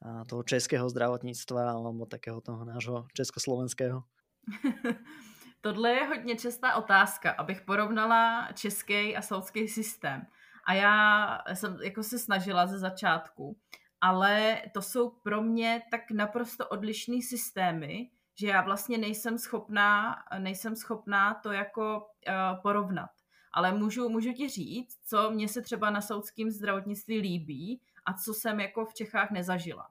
[0.04, 4.04] a, toho českého zdravotníctva alebo takého toho nášho československého?
[5.60, 10.26] Tohle je hodně častá otázka, abych porovnala český a saudský systém.
[10.66, 13.56] A já jsem jako se snažila ze začátku,
[14.00, 20.76] ale to jsou pro mě tak naprosto odlišný systémy, že já vlastně nejsem schopná, nejsem
[20.76, 23.10] schopná to jako uh, porovnat.
[23.52, 28.34] Ale můžu, můžu ti říct, co mě se třeba na saudském zdravotnictví líbí a co
[28.34, 29.88] jsem jako v Čechách nezažila.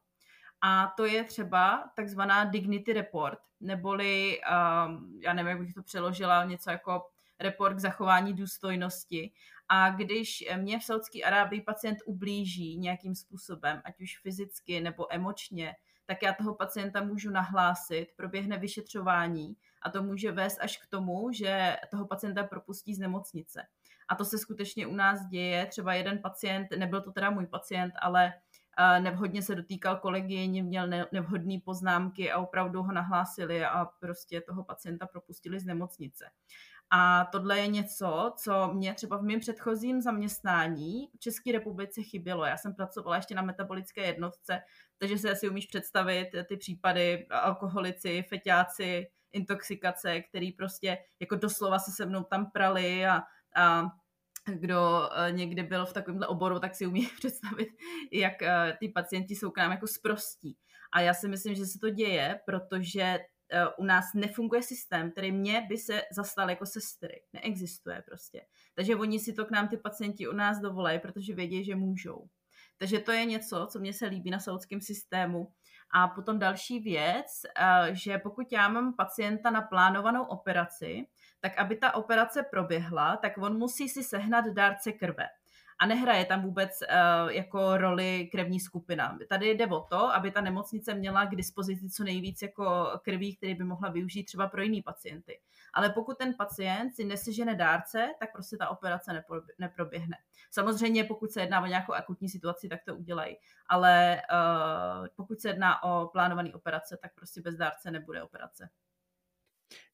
[0.61, 4.39] A to je třeba takzvaná dignity report, neboli,
[4.88, 7.05] um, já nevím, jak bych to přeložila, něco jako
[7.39, 9.31] report k zachování důstojnosti.
[9.69, 15.75] A když mě v Saudské Arábii pacient ublíží nějakým způsobem, ať už fyzicky nebo emočně,
[16.06, 21.32] tak já toho pacienta můžu nahlásit, proběhne vyšetřování a to může vést až k tomu,
[21.32, 23.67] že toho pacienta propustí z nemocnice.
[24.08, 25.65] A to se skutečně u nás děje.
[25.65, 28.34] Třeba jeden pacient, nebyl to teda můj pacient, ale
[28.99, 35.08] nevhodně se dotýkal kolegyně, měl nevhodné poznámky a opravdu ho nahlásili a prostě toho pacienta
[35.08, 36.25] propustili z nemocnice.
[36.91, 42.45] A tohle je něco, co mě třeba v mém předchozím zaměstnání v České republice chybělo.
[42.45, 44.61] Já jsem pracovala ještě na metabolické jednotce,
[44.97, 51.91] takže si asi umíš představit ty případy alkoholici, feťáci, intoxikace, který prostě jako doslova se
[51.91, 53.23] se mnou tam prali a,
[53.55, 53.91] a
[54.53, 57.69] kdo e, někdy byl v takovémhle oboru, tak si umí představit,
[58.11, 60.57] jak e, ty pacienti jsou k nám jako sprostí.
[60.93, 63.19] A já si myslím, že se to děje, protože
[63.77, 67.21] u nás nefunguje systém, který mě by se zastal jako sestry.
[67.34, 68.41] Neexistuje prostě.
[68.75, 72.27] Takže oni si to k nám ty pacienti u nás dovolají, protože vědí, že můžou.
[72.77, 75.51] Takže to je něco, co mě se líbí na saudském systému.
[75.91, 81.08] A potom další věc, eh, že pokud já mám pacienta na plánovanou operaci,
[81.39, 85.27] tak aby ta operace proběhla, tak on musí si sehnat dárce krve
[85.79, 89.17] a nehraje tam vůbec uh, jako roli krevní skupina.
[89.29, 93.55] Tady jde o to, aby ta nemocnice měla k dispozici co nejvíc jako krví, který
[93.55, 95.39] by mohla využít třeba pro jiný pacienty.
[95.73, 99.23] Ale pokud ten pacient si nesežene dárce, tak prostě ta operace
[99.59, 100.17] neproběhne.
[100.51, 103.38] Samozřejmě, pokud se jedná o nějakou akutní situaci, tak to udělají.
[103.69, 108.69] Ale uh, pokud se jedná o plánované operace, tak prostě bez dárce nebude operace.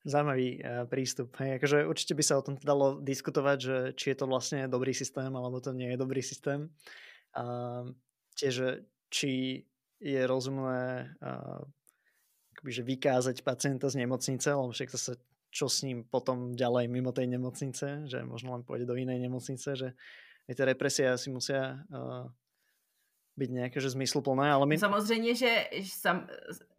[0.02, 1.36] Zaujímavý uh, prístup.
[1.38, 4.98] Hej, akože určite by sa o tom dalo diskutovať, že či je to vlastne dobrý
[4.98, 6.74] systém, alebo to nie je dobrý systém.
[7.38, 7.46] A
[8.34, 8.82] tiež,
[9.14, 9.64] či
[10.02, 11.62] je rozumné uh,
[12.58, 17.12] akoby, že vykázať pacienta z nemocnice, lebo však zase čo s ním potom ďalej mimo
[17.12, 19.88] tej nemocnice, že možno len pôjde do inej nemocnice, že
[20.48, 22.26] aj tie represie asi musia uh,
[23.38, 24.78] být nějaké, že zmysluplné, ale my...
[24.78, 26.28] Samozřejmě, že sam,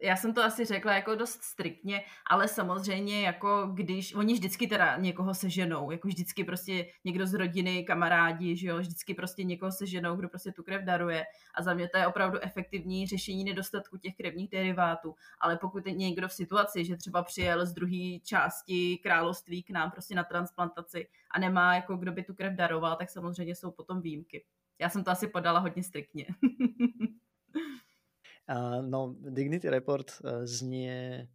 [0.01, 4.97] já jsem to asi řekla jako dost striktně, ale samozřejmě jako když, oni vždycky teda
[4.97, 10.15] někoho seženou, jako vždycky prostě někdo z rodiny, kamarádi, že jo, vždycky prostě někoho seženou,
[10.15, 14.15] kdo prostě tu krev daruje a za mě to je opravdu efektivní řešení nedostatku těch
[14.15, 19.63] krevních derivátů, ale pokud je někdo v situaci, že třeba přijel z druhé části království
[19.63, 23.55] k nám prostě na transplantaci a nemá jako kdo by tu krev daroval, tak samozřejmě
[23.55, 24.45] jsou potom výjimky.
[24.79, 26.25] Já jsem to asi podala hodně striktně.
[28.49, 31.27] uh, no, Dignity Report uh, znie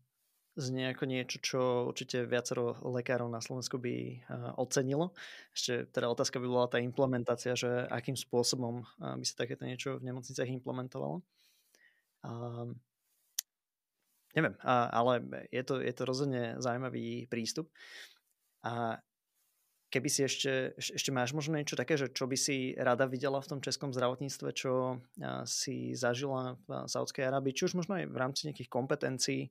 [0.59, 1.61] znie ako niečo, čo
[1.95, 5.15] určite viacero lekárov na Slovensku by uh, ocenilo.
[5.55, 10.03] Ešte teda otázka by bola tá implementácia, že akým spôsobom uh, by sa takéto niečo
[10.03, 11.23] v nemocniciach implementovalo.
[12.27, 12.75] Uh,
[14.35, 17.71] neviem, uh, ale je to, je to rozhodne zaujímavý prístup.
[18.67, 18.99] A
[19.89, 23.57] Keby si ešte, ešte máš možno niečo také, že čo by si rada videla v
[23.57, 25.01] tom českom zdravotníctve, čo
[25.49, 29.49] si zažila v Saudskej Arábii, či už možno aj v rámci nejakých kompetencií,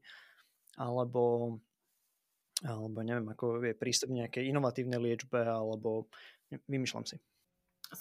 [0.78, 1.58] alebo,
[2.62, 6.06] alebo neviem, ako je prístup nejakej inovatívnej liečbe, alebo
[6.70, 7.18] vymýšľam si.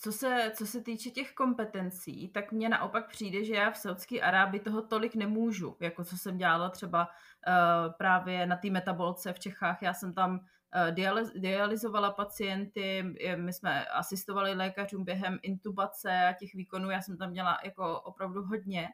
[0.03, 4.21] Co se, co se týče těch kompetencí, tak mně naopak přijde, že já v Saudské
[4.21, 9.39] Arábii toho tolik nemůžu, jako co jsem dělala třeba uh, právě na té metabolce v
[9.39, 9.83] Čechách.
[9.83, 10.45] Já jsem tam
[11.35, 13.05] dializovala pacienty,
[13.37, 18.43] my jsme asistovali lékařům během intubace a těch výkonů, já jsem tam měla jako opravdu
[18.43, 18.89] hodně.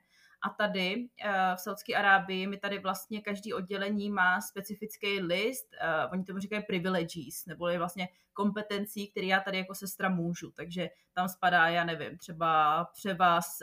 [0.44, 6.12] A tady eh, v Saudské Arábii mi tady vlastně každý oddělení má specifický list, uh,
[6.12, 10.50] oni tomu říkají privileges, neboli vlastně kompetencí, které já tady jako sestra můžu.
[10.50, 13.58] Takže tam spadá, já nevím, třeba převaz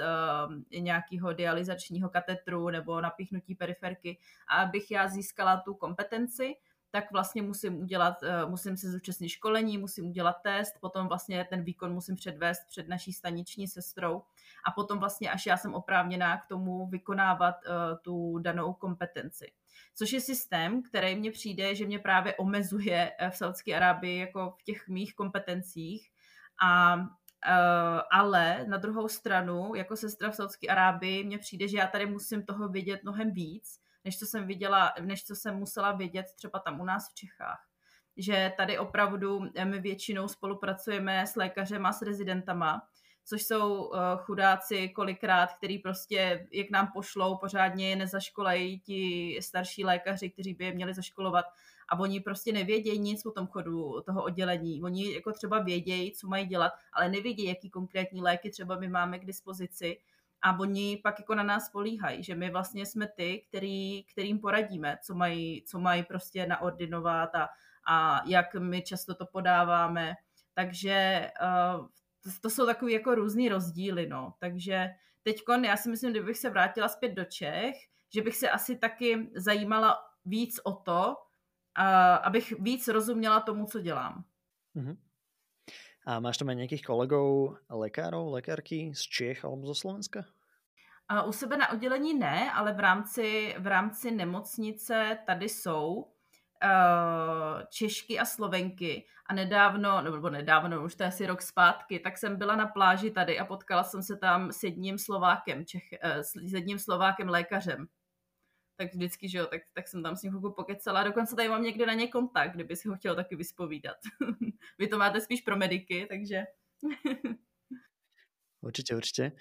[0.79, 4.17] nějakého dializačního katetru nebo napíchnutí periferky.
[4.47, 6.55] A abych já získala tu kompetenci,
[6.91, 11.63] tak vlastně musím udělat, eh, musím se zúčastnit školení, musím udělat test, potom vlastně ten
[11.63, 14.21] výkon musím předvést před naší staniční sestrou
[14.65, 19.51] a potom vlastně až já jsem oprávněná k tomu vykonávat uh, tu danou kompetenci.
[19.95, 24.55] Což je systém, který mně přijde, že mě právě omezuje eh, v Saudské Arábii jako
[24.59, 26.09] v těch mých kompetencích
[26.63, 26.99] a
[28.11, 32.45] ale na druhou stranu, jako sestra v Saudské Arábii, mně přijde, že já tady musím
[32.45, 36.81] toho vědět mnohem víc, než co jsem viděla, než co jsem musela vědět třeba tam
[36.81, 37.65] u nás v Čechách.
[38.17, 42.81] Že tady opravdu my většinou spolupracujeme s lékařem a s rezidentama,
[43.25, 49.85] což jsou uh, chudáci kolikrát, který prostě, jak nám pošlou, pořádně je nezaškolejí ti starší
[49.85, 51.45] lékaři, kteří by je měli zaškolovat
[51.89, 54.83] a oni prostě nevědějí nic o tom chodu toho oddělení.
[54.83, 59.19] Oni jako třeba vědějí, co mají dělat, ale nevědějí, jaký konkrétní léky třeba my máme
[59.19, 59.97] k dispozici
[60.41, 64.97] a oni pak jako na nás políhají, že my vlastně jsme ty, který, kterým poradíme,
[65.03, 67.49] co mají, co mají prostě naordinovat a,
[67.89, 70.13] a jak my často to podáváme.
[70.53, 71.87] Takže uh,
[72.23, 74.33] to, to jsou takový jako různý rozdíly, no.
[74.39, 74.89] Takže
[75.23, 77.75] teďkon, já si myslím, kdybych se vrátila zpět do Čech,
[78.13, 81.15] že bych se asi taky zajímala víc o to,
[81.75, 84.23] a abych víc rozuměla tomu, co dělám.
[84.75, 84.97] Uh-huh.
[86.09, 90.25] A máš tam aj nějakých kolegů, lékařů, lékařky z Čech alebo zo Slovenska?
[91.07, 96.07] A u sebe na oddělení ne, ale v rámci, v rámci nemocnice tady jsou uh,
[97.69, 99.05] Češky a Slovenky.
[99.25, 103.11] A nedávno, nebo nedávno, už to je asi rok zpátky, tak jsem byla na pláži
[103.11, 107.87] tady a potkala jsem se tam s jedním Slovákem, Čech, uh, s jedním Slovákem lékařem
[108.79, 111.03] tak vždycky, že jo, tak, tak jsem tam s ním chvilku pokecala.
[111.03, 113.97] Dokonce tady mám někde na ně kontakt, kdyby si ho chtěl taky vyspovídat.
[114.79, 116.47] Vy to máte spíš pro mediky, takže...
[118.61, 119.31] určitě, určitě.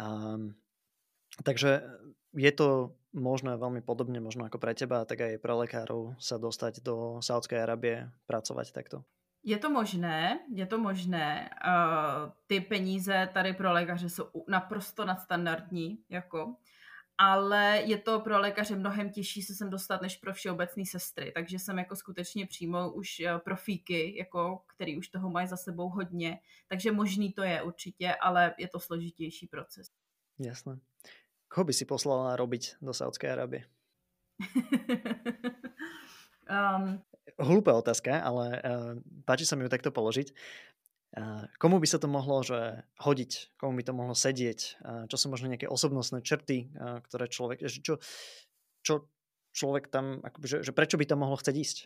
[0.00, 0.54] Um,
[1.44, 1.82] takže
[2.36, 6.84] je to možné veľmi podobne, možno ako pre teba, tak aj pre lekárov sa dostať
[6.84, 9.08] do Saudské Arabie, pracovat takto?
[9.40, 11.48] Je to možné, je to možné.
[11.64, 16.60] Uh, ty peníze tady pro lékaře jsou naprosto nadstandardní, jako
[17.18, 21.58] ale je to pro lékaře mnohem těžší se sem dostat než pro všeobecné sestry, takže
[21.58, 26.40] jsem jako skutečně přímo už eh, profíky, jako, který už toho mají za sebou hodně,
[26.68, 29.86] takže možný to je určitě, ale je to složitější proces.
[30.38, 30.78] Jasné.
[31.48, 33.64] Koho by si poslala robiť do Saudské Arábie?
[36.50, 37.00] um,
[37.36, 38.96] Hlúpa otázka, ale uh,
[39.28, 40.32] páči sa mi ju takto položiť.
[41.56, 43.56] Komu by sa to mohlo že hodiť?
[43.56, 44.60] Komu by to mohlo sedieť?
[45.08, 47.64] Čo sú možno nejaké osobnostné črty, ktoré človek...
[47.64, 48.04] Čo,
[48.84, 49.08] čo
[49.56, 51.78] člověk tam, akoby, že, že prečo by tam mohlo chceť ísť?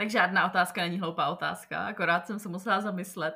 [0.00, 3.34] Tak žádná otázka není hloupá otázka, akorát jsem se musela zamyslet.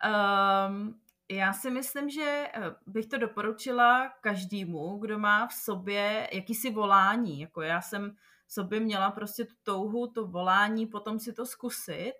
[0.00, 1.00] Um,
[1.30, 7.40] já si myslím, že eh, bych to doporučila každému, kdo má v sobě jakýsi volání.
[7.40, 8.16] Jako já jsem
[8.46, 12.12] v sobě měla prostě tu touhu, to volání, potom si to zkusit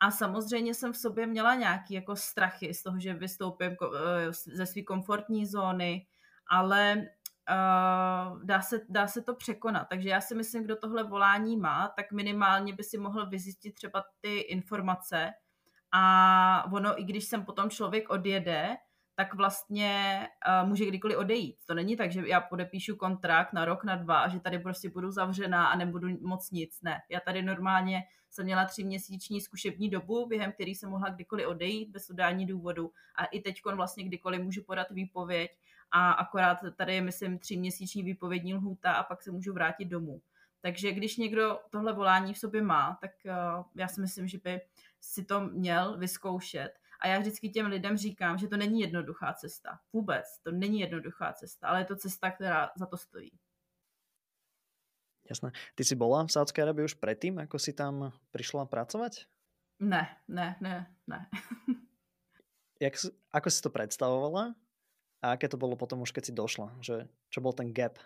[0.00, 4.66] a samozřejmě jsem v sobě měla nějaký jako strachy z toho, že vystoupím eh, ze
[4.66, 6.06] své komfortní zóny,
[6.50, 7.08] ale
[7.50, 9.88] uh, dá, se, dá se to překonat.
[9.88, 14.04] Takže já si myslím, kdo tohle volání má, tak minimálně by si mohl vyzjistit třeba
[14.20, 15.32] ty informace
[15.92, 18.76] a ono, i když sem potom člověk odjede,
[19.18, 20.20] tak vlastně
[20.62, 21.56] uh, může kdykoliv odejít.
[21.66, 24.90] To není tak, že já podepíšu kontrakt na rok, na dva a že tady prostě
[24.90, 26.82] budu zavřená a nebudu moc nic.
[26.82, 31.46] Ne, já tady normálně jsem měla tři měsíční zkušební dobu, během který jsem mohla kdykoliv
[31.46, 35.50] odejít bez udání důvodu a i teď vlastně kdykoliv můžu podat výpověď
[35.90, 40.20] a akorát tady je, myslím, tři měsíční výpovědní lhůta a pak se můžu vrátit domů.
[40.60, 44.60] Takže když někdo tohle volání v sobě má, tak uh, já si myslím, že by
[45.00, 46.70] si to měl vyzkoušet.
[46.98, 49.78] A já vždycky těm lidem říkám, že to není jednoduchá cesta.
[49.92, 53.30] Vůbec, to není jednoduchá cesta, ale je to cesta, která za to stojí.
[55.30, 55.52] Jasné.
[55.74, 59.28] Ty si bola v Saudské Arabii už predtým, ako si tam prišla pracovať?
[59.84, 61.20] Ne, ne, ne, ne.
[62.84, 62.96] Jak,
[63.28, 64.56] ako si to predstavovala?
[65.20, 66.78] A aké to bylo potom už, keď si došla?
[66.80, 67.98] Že, čo byl ten gap?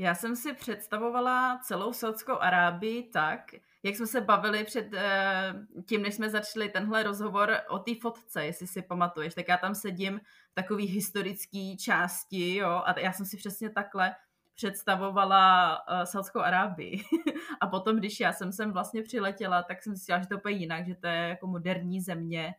[0.00, 5.54] Já jsem si představovala celou Saudskou Arábii tak, jak jsme se bavili před eh,
[5.86, 9.74] tím, než jsme začali tenhle rozhovor o té fotce, jestli si pamatuješ, tak já tam
[9.74, 10.20] sedím
[10.50, 14.14] v takový historický části, jo, a já jsem si přesně takhle
[14.54, 17.02] představovala uh, Saudskou Arábii.
[17.60, 20.86] a potom, když já jsem sem vlastně přiletěla, tak jsem si že to úplně jinak,
[20.86, 22.54] že to je jako moderní země.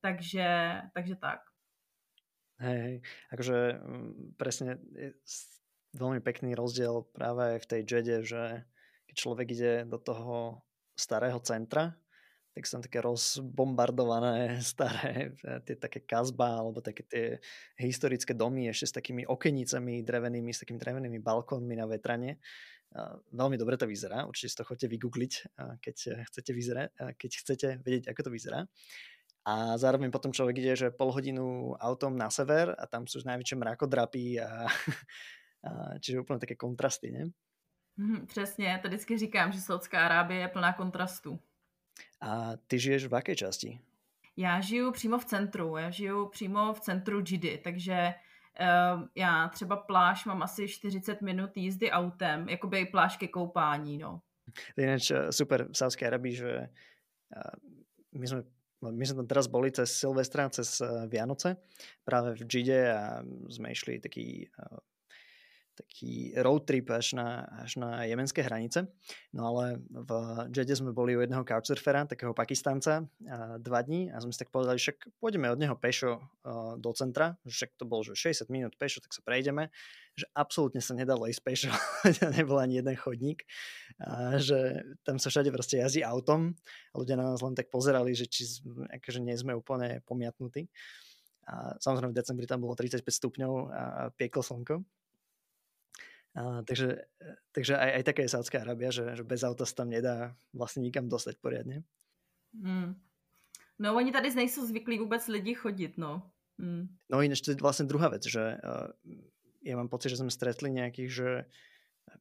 [0.00, 1.40] Takže, takže tak.
[2.58, 3.02] Hej, hej.
[3.32, 4.78] Akože mm, presne
[5.96, 8.68] veľmi pekný rozdiel práve v tej Jede, že
[9.08, 10.60] keď človek ide do toho
[10.96, 11.96] starého centra,
[12.56, 15.36] tak sú také rozbombardované staré,
[15.68, 17.24] tie také kazba, alebo také tie
[17.76, 22.40] historické domy ešte s takými okenicami drevenými, s takými drevenými balkónmi na vetrane.
[23.28, 25.32] Veľmi dobre to vyzerá, určite si to chodte vygoogliť,
[25.84, 25.96] keď
[26.32, 26.88] chcete, vyzerať,
[27.20, 28.64] keď chcete vedieť, ako to vyzerá.
[29.46, 33.54] A zároveň potom človek ide, že pol hodinu autom na sever a tam sú najväčšie
[33.60, 34.66] mrakodrapy a
[36.00, 37.30] čiže úplne také kontrasty, ne?
[37.96, 41.38] Mm, přesně, to vždycky říkám, že Saudská Arábie je plná kontrastů.
[42.20, 43.80] A ty žiješ v jaké části?
[44.36, 48.14] Já žiju přímo v centru, já žiju přímo v centru Džidy, takže
[48.60, 54.20] Uh, já třeba pláž mám asi 40 minut jízdy autem, jakoby pláž ke koupání, no.
[54.74, 56.68] To je eh, super v Sávskej Arabii, že
[57.36, 57.52] uh,
[58.16, 58.42] my sme
[58.80, 61.56] my sme tam teraz boli cez Silvestra, cez Vianoce,
[62.04, 64.48] práve v Džide a sme išli taký
[65.76, 68.88] taký road trip až na, až na jemenské hranice.
[69.36, 70.10] No ale v
[70.48, 73.04] Jede sme boli u jedného couchsurfera, takého Pakistanca,
[73.60, 76.24] dva dní a sme si tak povedali, však pôjdeme od neho pešo
[76.80, 79.68] do centra, však to bolo že 60 minút pešo, tak sa prejdeme,
[80.16, 81.70] že absolútne sa nedalo ísť pešo,
[82.40, 83.44] nebol ani jeden chodník,
[84.00, 86.56] a že tam sa všade proste jazdí autom
[86.90, 88.48] a ľudia na nás len tak pozerali, že či
[88.88, 90.72] akože nie sme úplne pomiatnutí.
[91.46, 93.82] A samozrejme v decembri tam bolo 35 stupňov a
[94.18, 94.82] pieklo slnko.
[96.36, 97.00] A, takže
[97.56, 100.84] takže aj, aj také je Saudská Arábia, že, že bez auta sa tam nedá vlastne
[100.84, 101.80] nikam dostať poriadne.
[102.52, 103.00] Hmm.
[103.80, 106.30] No oni tady nejsou zvyklí vůbec lidi chodit, no.
[106.60, 106.88] Hmm.
[107.12, 108.88] No ináč to je vlastne druhá vec, že uh,
[109.60, 111.28] ja mám pocit, že sme stretli nejakých, že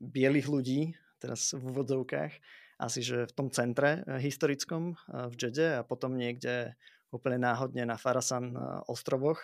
[0.03, 0.82] bielých ľudí,
[1.24, 2.36] teraz v úvodzovkách,
[2.76, 6.76] asi že v tom centre uh, historickom uh, v Džede a potom niekde
[7.16, 9.39] úplne náhodne na Farasan uh, ostrovoch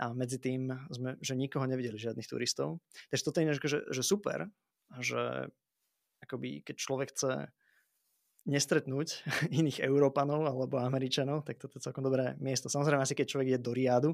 [0.00, 2.80] a medzi tým sme, že nikoho nevideli, žiadnych turistov.
[3.12, 4.48] Takže toto je že, že super,
[4.96, 5.52] že
[6.24, 7.52] akoby keď človek chce
[8.48, 9.08] nestretnúť
[9.60, 12.72] iných Európanov alebo Američanov, tak toto je celkom dobré miesto.
[12.72, 14.12] Samozrejme, asi keď človek je do Riadu,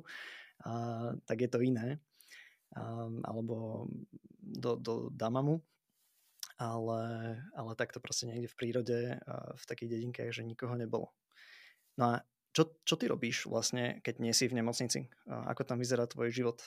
[0.66, 2.02] a, tak je to iné.
[2.74, 3.86] A, alebo
[4.42, 5.62] do, do Damamu.
[6.56, 8.98] Ale, ale takto proste niekde v prírode,
[9.60, 11.12] v takých dedinkách, že nikoho nebolo.
[12.00, 12.24] No a
[12.56, 15.08] čo, čo ty robíš vlastně, keď nie si v nemocnici?
[15.28, 16.62] A ako tam vyzerá tvoj život?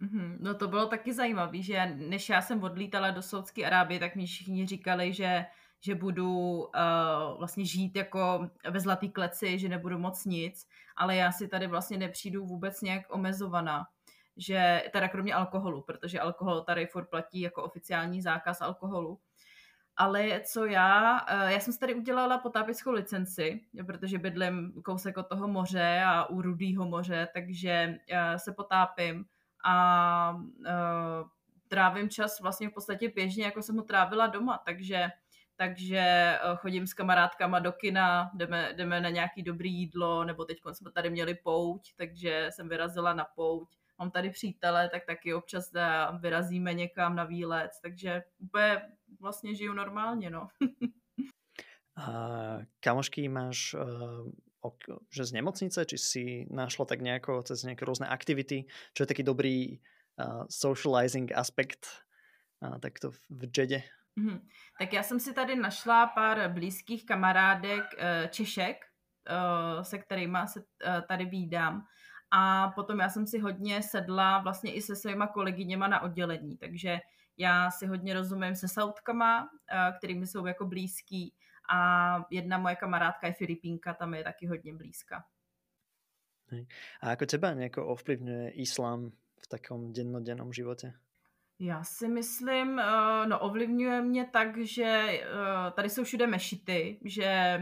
[0.00, 0.36] Mm-hmm.
[0.40, 4.26] No to bylo taky zajímavé, že než já jsem odlítala do Saudské Arábie, tak mi
[4.26, 5.44] všichni říkali, že,
[5.80, 6.28] že budu
[6.64, 11.66] uh, vlastně žít jako ve zlatý kleci, že nebudu moc nic, ale já si tady
[11.66, 13.86] vlastně nepřijdu vůbec nějak omezovaná
[14.36, 19.18] že teda kromě alkoholu, protože alkohol tady furt platí jako oficiální zákaz alkoholu,
[20.00, 25.28] ale co já, eh, já jsem si tady udělala potápěckou licenci, protože bydlím kousek od
[25.28, 29.24] toho moře a u Rudýho moře, takže eh, se potápím
[29.64, 31.28] a uh,
[31.68, 35.08] trávím čas vlastně v podstatě běžně, jako jsem ho trávila doma, takže
[35.56, 40.90] takže chodím s kamarádkama do kina, jdeme, jdeme na nějaký dobrý jídlo, nebo teď jsme
[40.90, 43.68] tady měli pouť, takže jsem vyrazila na pouť
[44.00, 45.70] mám tady přítele, tak taky občas
[46.20, 48.82] vyrazíme někam na výlet, takže úplně
[49.20, 50.48] vlastně žiju normálně, no.
[51.96, 54.30] A kamošky máš uh,
[55.12, 59.24] že z nemocnice, či si našla tak nejako cez nejaké rôzne aktivity, čo je taký
[59.24, 59.80] dobrý
[60.20, 62.04] uh, socializing aspekt
[62.60, 63.80] uh, takto v Džede?
[64.20, 64.40] Mm-hmm.
[64.78, 70.60] Tak já jsem si tady našla pár blízkých kamarádek uh, Češek, uh, se kterými se
[70.60, 71.86] uh, tady výdám
[72.30, 76.98] a potom já jsem si hodně sedla vlastně i se svýma kolegyněma na oddělení, takže
[77.36, 81.34] já si hodně rozumím se Sautkama, eh, kterými jsou jako blízký
[81.72, 85.24] a jedna moje kamarádka je Filipínka, tam je taky hodně blízka.
[87.00, 89.10] A jako teba nějako ovplyvňuje islám
[89.42, 90.92] v takom dennodennom životě?
[91.58, 95.22] Já si myslím, eh, no ovlivňuje mě tak, že eh,
[95.74, 97.58] tady jsou všude mešity, že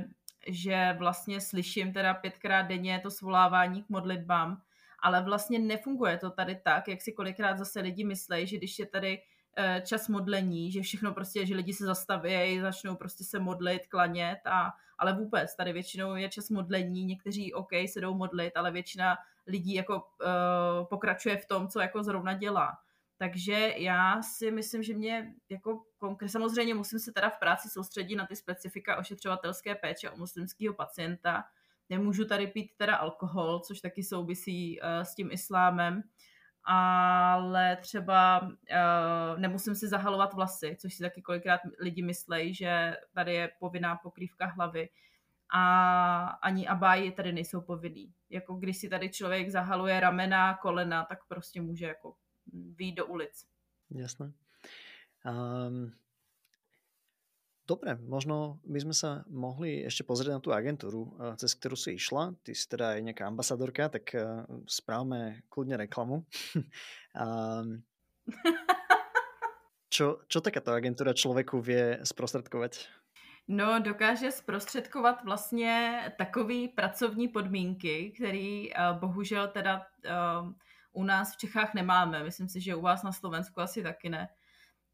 [0.47, 4.63] že vlastně slyším teda pětkrát denně to svolávání k modlitbám,
[5.03, 8.87] ale vlastně nefunguje to tady tak, jak si kolikrát zase lidi myslejí, že když je
[8.87, 9.19] tady
[9.57, 14.39] eh, čas modlení, že všechno prostě, že lidi se zastaví, začnou prostě se modlit, klanět,
[14.47, 19.17] a, ale vůbec, tady většinou je čas modlení, někteří OK se jdou modlit, ale většina
[19.47, 22.79] lidí jako uh, pokračuje v tom, co jako zrovna dělá.
[23.19, 28.17] Takže já si myslím, že mě jako konkrétně, samozřejmě musím se teda v práci soustředit
[28.17, 31.45] na ty specifika ošetřovatelské péče o muslimského pacienta.
[31.91, 36.03] Nemůžu tady pít teda alkohol, což taky souvisí uh, s tím islámem,
[36.65, 43.35] ale třeba uh, nemusím si zahalovat vlasy, což si taky kolikrát lidi myslejí, že tady
[43.35, 44.89] je povinná pokrývka hlavy
[45.55, 48.15] a ani abáji tady nejsou povinný.
[48.31, 52.15] Jako když si tady člověk zahaluje ramena, kolena, tak prostě může jako
[52.53, 53.47] výjít do ulic.
[53.91, 54.33] Jasné.
[55.25, 55.93] Um,
[57.69, 62.01] Dobre, možno by sme sa mohli ešte pozrieť na tú agentúru, eh, cez ktorú si
[62.01, 62.33] išla.
[62.41, 64.25] Ty si teda aj nejaká ambasadorka, tak eh,
[64.65, 66.25] správame kľudne reklamu.
[67.13, 67.85] um,
[69.95, 72.89] čo, čo takáto agentúra človeku vie sprostredkovať?
[73.49, 80.53] No, dokáže zprostředkovat vlastně takový pracovní podmínky, který uh, bohužel teda uh,
[80.93, 82.25] u nás v Čechách nemáme.
[82.25, 84.29] Myslím si, že u vás na Slovensku asi taky ne.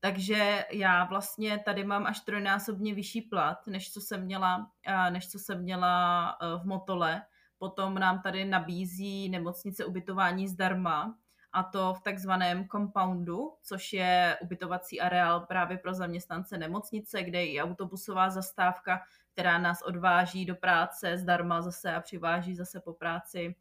[0.01, 4.71] Takže já vlastně tady mám až trojnásobně vyšší plat, než co jsem měla,
[5.11, 7.23] než co jsem měla e, v Motole.
[7.59, 11.15] Potom nám tady nabízí nemocnice ubytování zdarma
[11.53, 17.53] a to v takzvaném compoundu, což je ubytovací areál právě pro zaměstnance nemocnice, kde je
[17.53, 19.01] i autobusová zastávka,
[19.33, 23.55] která nás odváží do práce zdarma zase a přiváží zase po práci,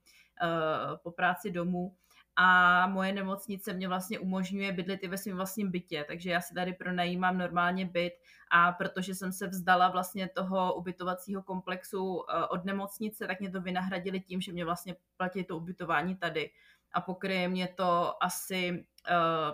[0.44, 1.96] uh, po práci domů
[2.36, 6.54] a moje nemocnice mě vlastně umožňuje bydlet i ve svém vlastním bytě, takže já si
[6.54, 8.14] tady pronajímám normálně byt
[8.52, 13.62] a protože jsem se vzdala vlastně toho ubytovacího komplexu eh, od nemocnice, tak mě to
[13.62, 16.52] vynahradili tím, že mě vlastně platí to ubytování tady.
[16.94, 18.86] A pokryje mě to asi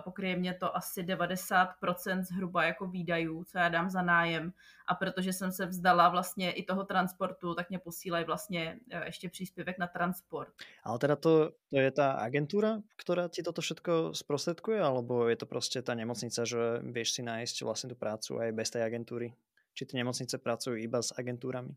[0.04, 4.52] pokryje mě to asi 90% zhruba jako výdajů, co já dám za nájem
[4.86, 9.28] a protože jsem se vzdala vlastně i toho transportu, tak mě posílají vlastně uh, ještě
[9.28, 10.52] příspěvek na transport.
[10.84, 15.46] Ale teda to, to je ta agentura, která ti toto všetko zprostředkuje, alebo je to
[15.46, 19.34] prostě ta nemocnice, že vieš si nájsť vlastně tu prácu aj bez té agentury?
[19.74, 21.74] Či ty nemocnice pracují iba s agentúrami?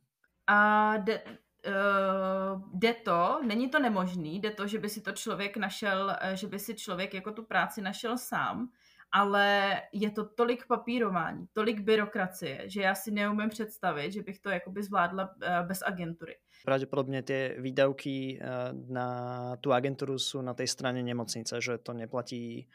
[0.48, 1.22] A de,
[1.68, 6.36] uh, jde to, není to nemožný, jde to, že by si to člověk našel, eh,
[6.36, 8.70] že by si člověk jako tu práci našel sám,
[9.12, 14.50] ale je to tolik papírování, tolik byrokracie, že já si neumím představit, že bych to
[14.50, 16.36] jakoby zvládla uh, bez agentury.
[16.66, 18.40] Pravděpodobně ty výdavky
[18.88, 22.70] na tu agenturu jsou na té straně nemocnice, že to neplatí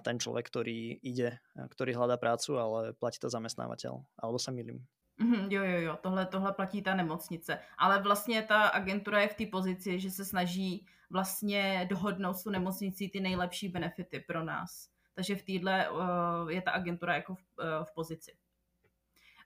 [0.00, 1.38] ten člověk, který ide,
[1.70, 4.00] který hledá prácu, ale platí to zaměstnávatel.
[4.18, 4.86] Alebo se milím.
[5.18, 7.58] Mm, jo, jo, jo, tohle, tohle platí ta nemocnice.
[7.78, 12.50] Ale vlastně ta agentura je v té pozici, že se snaží vlastně dohodnout s tu
[12.50, 14.88] nemocnicí ty nejlepší benefity pro nás.
[15.14, 18.32] Takže v téhle uh, je ta agentura jako v, uh, v pozici.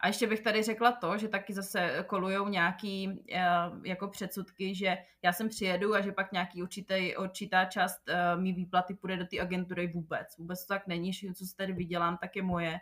[0.01, 4.97] A ještě bych tady řekla to, že taky zase kolujou nějaký uh, jako předsudky, že
[5.23, 9.27] já sem přijedu a že pak nějaký určitý, určitá část uh, mý výplaty půjde do
[9.27, 10.37] té agentury vůbec.
[10.39, 12.79] Vůbec to tak není, že co se tady vydělám, tak je moje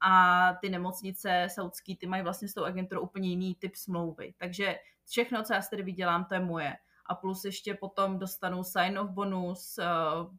[0.00, 4.34] a ty nemocnice saudský, ty mají vlastně s tou agenturou úplně jiný typ smlouvy.
[4.38, 6.76] Takže všechno, co já si tady vydělám, to je moje.
[7.06, 9.84] A plus ještě potom dostanu sign-off bonus, eh,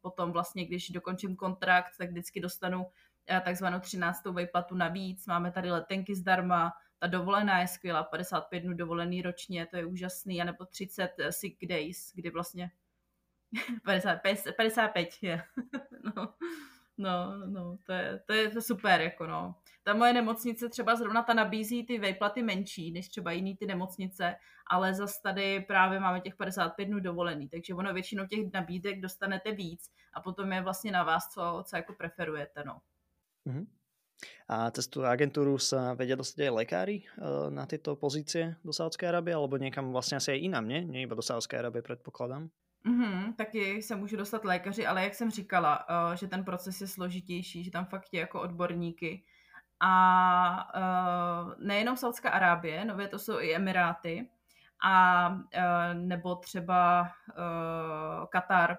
[0.02, 2.86] potom vlastně, když dokončím kontrakt, tak vždycky dostanu
[3.28, 4.32] eh, takzvanou 13.
[4.32, 5.28] výplatu navíc.
[5.28, 10.42] Máme tady letenky zdarma, ta dovolená je skvělá, 55 dnů dovolený ročně, to je úžasný,
[10.42, 12.72] anebo 30 eh, sick days, kdy vlastně
[13.86, 14.20] 50,
[14.58, 15.44] 55 je.
[16.16, 16.34] no.
[16.98, 19.56] No, no, to je, to je to super, jako no.
[19.84, 24.36] Ta moje nemocnice třeba zrovna ta nabízí ty vejplaty menší, než třeba jiný ty nemocnice,
[24.68, 29.52] ale zas tady právě máme těch 55 dnů dovolený, takže ono většinou těch nabídek dostanete
[29.52, 32.82] víc a potom je vlastně na vás, co, co jako preferujete, no.
[33.48, 33.66] Mm-hmm.
[34.48, 37.04] A cez tú agentúru sa vedia dostať aj lekári
[37.52, 41.04] na tieto pozície do Sádskej Arábie, alebo niekam vlastne asi aj inám, nie?
[41.04, 42.48] Iba do Sádskej Arábie, predpokladám.
[42.86, 46.88] Mm-hmm, taky se můžu dostat lékaři, ale jak jsem říkala, uh, že ten proces je
[46.88, 49.24] složitější, že tam fakt je jako odborníky.
[49.80, 54.30] A uh, nejenom Saudská Arábie, nově to jsou i Emiráty,
[54.84, 55.40] a uh,
[55.94, 58.78] nebo třeba uh, Katar.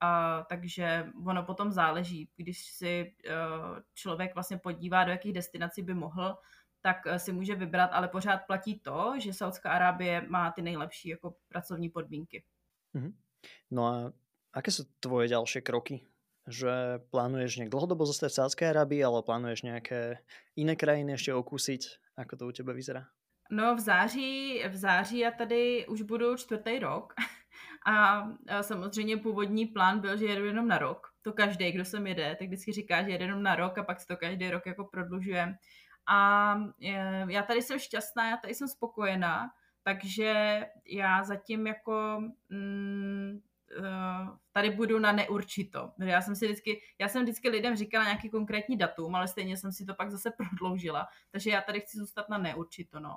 [0.00, 5.94] A, takže ono potom záleží, když si uh, člověk vlastně podívá, do jakých destinací by
[5.94, 6.38] mohl,
[6.80, 11.34] tak si může vybrat, ale pořád platí to, že Saudská Arábie má ty nejlepší jako
[11.48, 12.44] pracovní podmínky.
[12.94, 13.12] Mm-hmm.
[13.70, 13.94] No a
[14.52, 16.04] aké sú tvoje ďalšie kroky?
[16.46, 20.18] Že plánuješ nejak dlhodobo zostať v Sádskej Arabii, ale plánuješ nejaké
[20.58, 21.82] iné krajiny ještě okúsiť?
[22.16, 23.08] Ako to u tebe vyzerá?
[23.50, 27.14] No v září, v září já tady už budu čtvrtý rok
[27.86, 31.06] a, a samozřejmě původní plán byl, že jedu jenom na rok.
[31.22, 34.00] To každý, kdo sem jede, tak vždycky říká, že jede jenom na rok a pak
[34.00, 35.56] si to každý rok jako prodlužuje.
[36.08, 39.50] A e, já tady jsem šťastná, já tady jsem spokojená
[39.82, 43.40] takže já zatím jako mm,
[43.78, 43.82] eh,
[44.52, 45.92] tady budu na neurčito.
[45.98, 49.72] Já jsem si vždycky, já jsem vždycky lidem říkala nějaký konkrétní datum, ale stejně jsem
[49.72, 51.08] si to pak zase prodloužila.
[51.30, 53.16] Takže já tady chci zůstat na neurčito, no.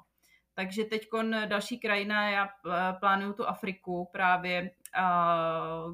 [0.54, 1.08] Takže teď
[1.46, 4.72] další krajina, já eh, plánuju tu Afriku právě,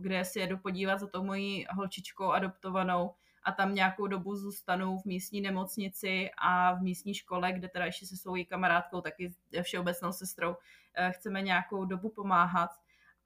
[0.02, 3.12] kde si jedu podívat za tou mojí holčičkou adoptovanou,
[3.44, 8.06] a tam nějakou dobu zůstanu v místní nemocnici a v místní škole, kde teda ještě
[8.06, 10.56] se svou kamarádkou, taky všeobecnou sestrou,
[10.96, 12.70] eh, chceme nějakou dobu pomáhat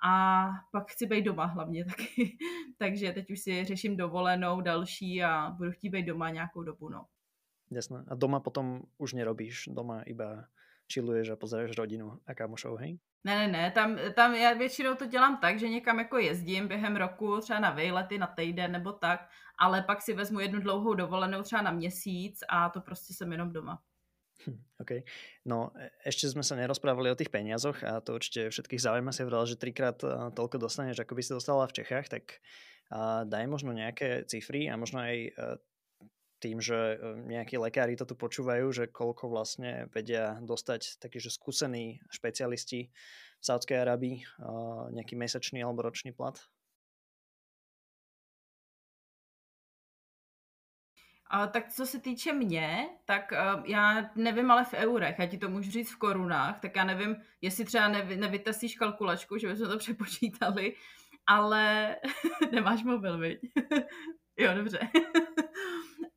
[0.08, 2.38] a pak chci být doma hlavně taky.
[2.78, 7.06] Takže teď už si řeším dovolenou další a budu chtít být doma nějakou dobu, no.
[7.72, 8.06] Jasné.
[8.08, 10.46] A doma potom už nerobíš, doma iba
[10.92, 13.00] chilluješ a pozeráš rodinu a kamošov, hej?
[13.26, 16.96] Ne, ne, ne, tam, tam já většinou to dělám tak, že někam jako jezdím během
[16.96, 19.30] roku, třeba na vejlety, na týden nebo tak,
[19.60, 23.54] ale pak si vezmu jednu dlouhou dovolenou třeba na měsíc a to prostě jsem jenom
[23.54, 23.82] doma.
[24.48, 24.92] Hm, OK.
[25.48, 29.16] No, e, ešte sme sa nerozprávali o tých peniazoch a to určite všetkých zaujíma.
[29.16, 29.96] Si hovorila, že trikrát
[30.36, 32.44] toľko dostaneš, ako by si dostala v Čechách, tak
[33.26, 35.30] daj možno nejaké cifry a možno aj e,
[36.46, 41.34] tým, že eh, nejakí lekári to tu počúvajú, že koľko vlastne vedia dostať takí, že
[41.34, 42.94] skúsení špecialisti
[43.42, 44.26] v Saudskej Arabii eh,
[44.94, 46.38] nejaký mesačný alebo ročný plat?
[51.30, 55.38] A tak co se týče mě, tak eh, já nevím, ale v eurech, já ti
[55.38, 59.68] to můžu říct v korunách, tak já nevím, jestli třeba nevy, nevytasíš kalkulačku, že bychom
[59.68, 60.76] to přepočítali,
[61.28, 61.96] ale
[62.52, 63.40] nemáš mobil, viď?
[64.38, 64.80] jo, dobře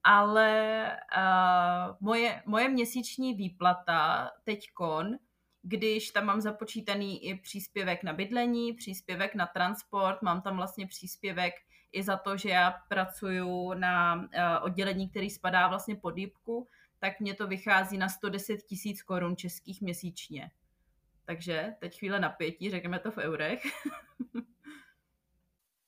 [0.05, 5.17] ale uh, moje, moje měsíční výplata teďkon,
[5.63, 11.55] když tam mám započítaný i příspěvek na bydlení, příspěvek na transport, mám tam vlastně příspěvek
[11.93, 14.29] i za to, že já pracuju na uh,
[14.61, 16.67] oddělení, který spadá vlastně pod dýpku,
[16.99, 20.51] tak mě to vychází na 110 tisíc korun českých měsíčně.
[21.25, 23.63] Takže teď chvíle napětí, řekneme to v eurech.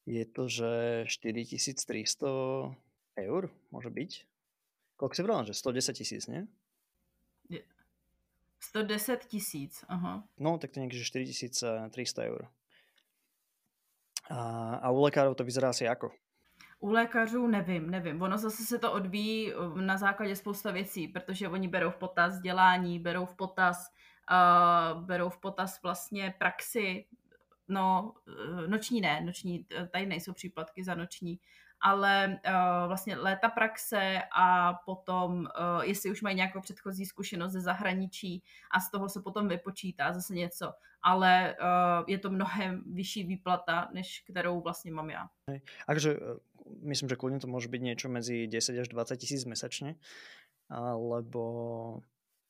[0.06, 2.26] Je to, že 4300
[3.26, 4.14] eur může být?
[4.96, 6.46] Kolik si vrala, že 110 tisíc, ne?
[8.60, 10.24] 110 tisíc, aha.
[10.38, 12.48] No, tak to někde 4300 eur.
[14.30, 16.12] A, a u lékařů to vyzerá asi jako?
[16.80, 18.22] U lékařů nevím, nevím.
[18.22, 22.40] Ono zase se to odvíjí eh, na základě spousta věcí, protože oni berou v potaz
[22.40, 23.92] dělání, berou v potaz,
[24.30, 27.06] uh, berou v potaz vlastně praxi,
[27.68, 31.40] no eh, noční ne, noční, tady nejsou příplatky za noční,
[31.82, 37.60] ale uh, vlastně léta praxe a potom, uh, jestli už mají nějakou předchozí zkušenost ze
[37.60, 40.72] zahraničí a z toho se potom vypočítá zase něco.
[41.02, 45.28] Ale uh, je to mnohem vyšší výplata, než kterou vlastně mám já.
[45.86, 46.16] Takže
[46.82, 49.96] myslím, že kľudne to může být něco mezi 10 až 20 tisíc mesačně,
[50.68, 52.02] alebo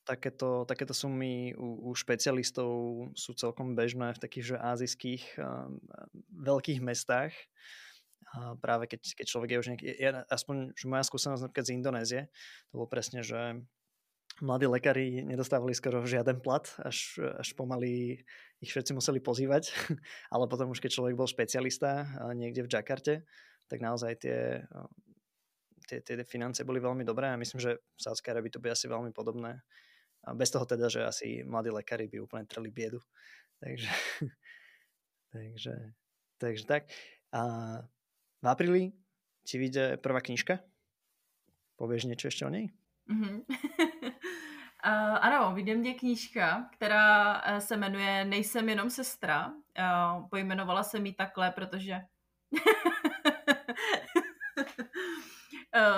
[0.03, 2.69] takéto, takéto sumy u, u špecialistov
[3.15, 5.69] sú celkom bežné v takých že azijských uh,
[6.35, 7.33] veľkých mestách.
[8.31, 11.75] A práve keď, keď človek je už nejaký, ja, aspoň že moja skúsenosť napríklad z
[11.75, 12.21] Indonézie,
[12.71, 13.59] to bolo presne, že
[14.39, 18.23] mladí lekári nedostávali skoro žiaden plat, až, až pomaly
[18.63, 19.75] ich všetci museli pozývať,
[20.33, 23.27] ale potom už keď človek bol špecialista niekde v Jakarte,
[23.67, 24.63] tak naozaj tie,
[25.87, 28.87] tie, tie finance boli veľmi dobré a myslím, že v Sádskej Arabii to bude asi
[28.87, 29.59] veľmi podobné.
[30.21, 33.01] A bez toho teda, že asi mladí lekári by úplne treli biedu.
[33.57, 33.89] Takže,
[35.33, 35.75] takže,
[36.37, 36.83] takže tak.
[37.33, 37.41] A
[38.41, 38.91] v apríli
[39.45, 40.59] ti vyjde prvá knižka.
[41.75, 42.69] Pověš něco ještě o něj?
[43.09, 43.43] Mm-hmm.
[44.85, 49.47] uh, ano, vyjde mě knížka, která uh, se jmenuje Nejsem jenom sestra.
[49.47, 49.53] Uh,
[50.29, 51.99] pojmenovala se mi takhle, protože...
[52.51, 52.59] uh,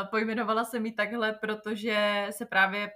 [0.12, 2.91] pojmenovala se mi takhle, protože se právě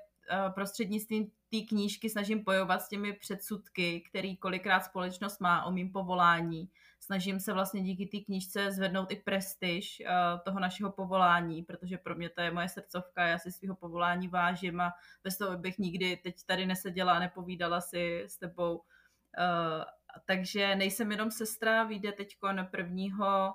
[0.55, 6.69] prostřednictvím té knížky snažím bojovat s těmi předsudky, který kolikrát společnost má o mým povolání
[6.99, 12.15] snažím se vlastně díky té knížce zvednout i prestiž uh, toho našeho povolání, protože pro
[12.15, 16.17] mě to je moje srdcovka, já si svého povolání vážím a bez toho bych nikdy
[16.17, 18.75] teď tady neseděla a nepovídala si s tebou.
[18.77, 19.83] Uh,
[20.25, 23.53] takže nejsem jenom sestra, vyjde teď na prvního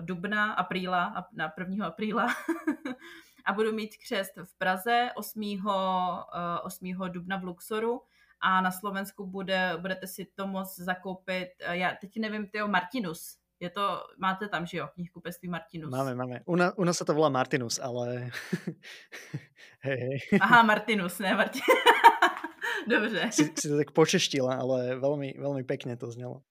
[0.00, 1.86] dubna, apríla, na 1.
[1.86, 2.26] apríla
[3.46, 5.42] a budu mít křest v Praze 8.
[5.42, 5.72] Uh,
[6.62, 6.94] 8.
[7.08, 8.00] dubna v Luxoru
[8.40, 13.38] a na Slovensku bude, budete si to moc zakoupit, eh, já teď nevím, tyjo, Martinus,
[13.60, 15.90] je to, máte tam, že jo, knihkupectví Martinus.
[15.90, 16.40] Máme, máme.
[16.44, 18.14] U, na, u nás se to volá Martinus, ale...
[19.80, 20.20] hej, hej.
[20.40, 21.62] Aha, Martinus, ne Martin.
[22.88, 23.28] Dobře.
[23.32, 26.42] Si, si to tak počeštila, ale velmi, velmi pěkně to znělo.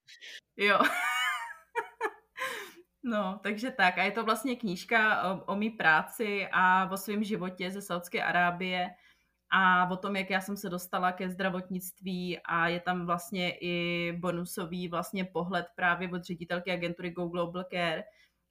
[0.58, 0.80] Jo.
[3.06, 3.98] No, takže tak.
[3.98, 8.24] A je to vlastně knížka o, o mý práci a o svém životě ze Saudské
[8.24, 8.90] Arábie
[9.50, 14.12] a o tom, jak já jsem se dostala ke zdravotnictví a je tam vlastně i
[14.20, 18.04] bonusový vlastně pohled právě od ředitelky agentury Go Global Care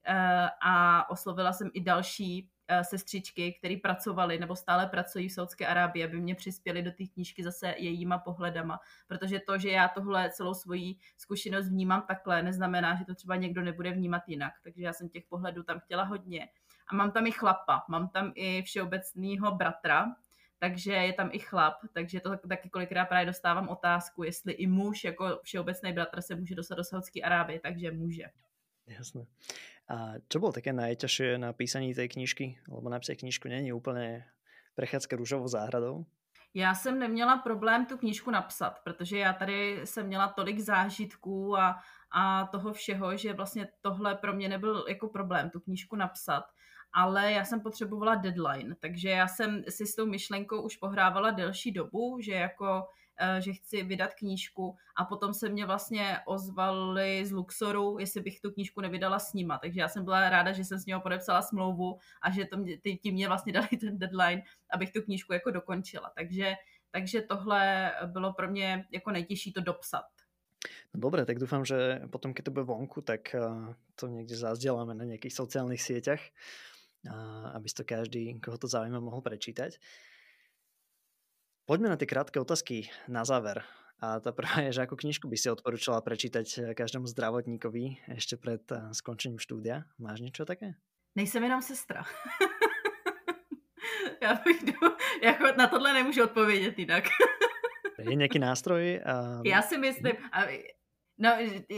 [0.06, 2.50] eh, a oslovila jsem i další
[2.82, 7.44] sestřičky, které pracovaly nebo stále pracují v Saudské Arábii, aby mě přispěli do té knížky
[7.44, 13.04] zase jejíma pohledama, protože to, že já tohle celou svoji zkušenost vnímám takhle, neznamená, že
[13.04, 16.48] to třeba někdo nebude vnímat jinak, takže já jsem těch pohledů tam chtěla hodně.
[16.88, 20.06] A mám tam i chlapa, mám tam i všeobecného bratra,
[20.58, 25.04] takže je tam i chlap, takže to taky kolikrát právě dostávám otázku, jestli i muž
[25.04, 28.24] jako všeobecný bratr se může dostat do Saudské Arábie, takže může.
[28.86, 29.26] Jasné.
[29.88, 32.58] A čo bylo také najťažšie na písaní té knížky?
[32.68, 34.24] Lebo napsat knížku není úplně
[34.74, 36.06] prechádzka růžovou záhradou.
[36.54, 41.76] Já jsem neměla problém tu knížku napsat, protože já tady jsem měla tolik zážitků a,
[42.10, 46.44] a toho všeho, že vlastně tohle pro mě nebyl jako problém tu knížku napsat
[46.94, 51.72] ale já jsem potřebovala deadline, takže já jsem si s tou myšlenkou už pohrávala delší
[51.72, 52.82] dobu, že jako
[53.38, 58.50] že chci vydat knížku a potom se mě vlastně ozvali z Luxoru, jestli bych tu
[58.50, 61.98] knížku nevydala s nima, takže já jsem byla ráda, že jsem s ním podepsala smlouvu
[62.22, 65.50] a že to mě, ty, tím mě vlastně dali ten deadline, abych tu knížku jako
[65.50, 66.54] dokončila, takže,
[66.90, 70.04] takže tohle bylo pro mě jako nejtěžší to dopsat.
[70.94, 73.42] No dobre, tak dúfam, že potom, keď to bude vonku, tak eh,
[74.00, 76.24] to niekde zazdielame na nejakých sociálnych sieťach
[77.54, 79.76] aby to každý, koho to zaujíma, mohol prečítať.
[81.64, 83.64] Poďme na tie krátke otázky na záver.
[83.96, 88.36] A tá prvá je, že ako knižku by si odporúčala prečítať eh, každému zdravotníkovi ešte
[88.36, 89.88] pred eh, skončením štúdia?
[89.96, 90.76] Máš niečo také?
[91.16, 92.04] Nejsem jenom sestra.
[94.22, 97.04] Já bych do, jako na tohle nemůžu odpovědět jinak.
[97.98, 99.00] je nějaký nástroj?
[99.04, 99.40] A...
[99.44, 100.42] Já si myslím, a,
[101.18, 101.30] no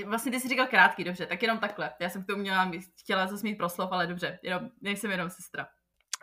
[0.07, 1.91] vlastně ty jsi říkal krátký, dobře, tak jenom takhle.
[2.01, 2.71] Já jsem k tomu měla,
[3.01, 5.67] chtěla zase mít proslov, ale dobře, jenom, nejsem jenom sestra.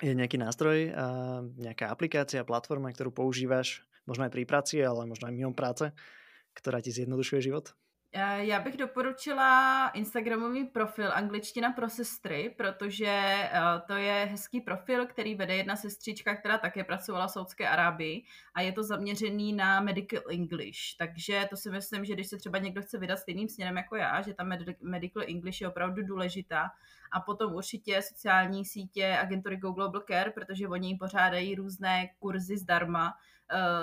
[0.03, 5.29] Je nějaký nástroj, a nějaká aplikácia, platforma, kterou používáš, možná i pri práci, ale možná
[5.29, 5.91] i mimo práce,
[6.53, 7.71] která ti zjednodušuje život?
[8.15, 13.51] Eh, já bych doporučila Instagramový profil Angličtina pro sestry, protože eh,
[13.87, 18.61] to je hezký profil, který vede jedna sestřička, která také pracovala v Saudské Arábii a
[18.61, 20.79] je to zaměřený na medical English.
[20.97, 24.21] Takže to si myslím, že když se třeba někdo chce vydat stejným směrem jako já,
[24.21, 24.43] že ta
[24.81, 26.71] medical English je opravdu důležitá.
[27.11, 33.13] A potom určitě sociální sítě agentury Go Global Care, protože oni pořádají různé kurzy zdarma,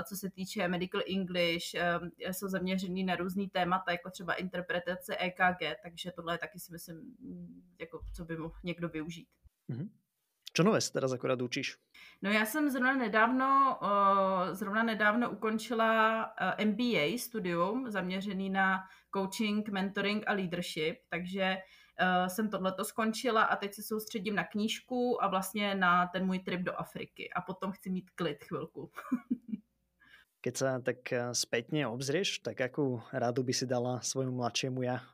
[0.08, 2.00] co se týče medical English, eh,
[2.32, 7.16] jsou zaměřený na různý témata, jako třeba interpretace EKG, takže tohle je taky si myslím,
[7.80, 9.28] jako co by mohl někdo využít.
[9.70, 9.88] Mm-hmm.
[10.52, 11.76] Co nové se teda akorát učíš?
[12.22, 16.22] No já jsem zrovna nedávno, uh, zrovna nedávno ukončila
[16.64, 18.78] MBA studium zaměřený na
[19.14, 21.56] coaching, mentoring a leadership, takže
[22.26, 26.60] jsem tohleto skončila a teď se soustředím na knížku a vlastně na ten můj trip
[26.60, 28.90] do Afriky a potom chci mít klid chvilku.
[30.40, 35.04] Keď sa tak eh, spätne obzrieš, tak akú radu by si dala svojmu mladšiemu ja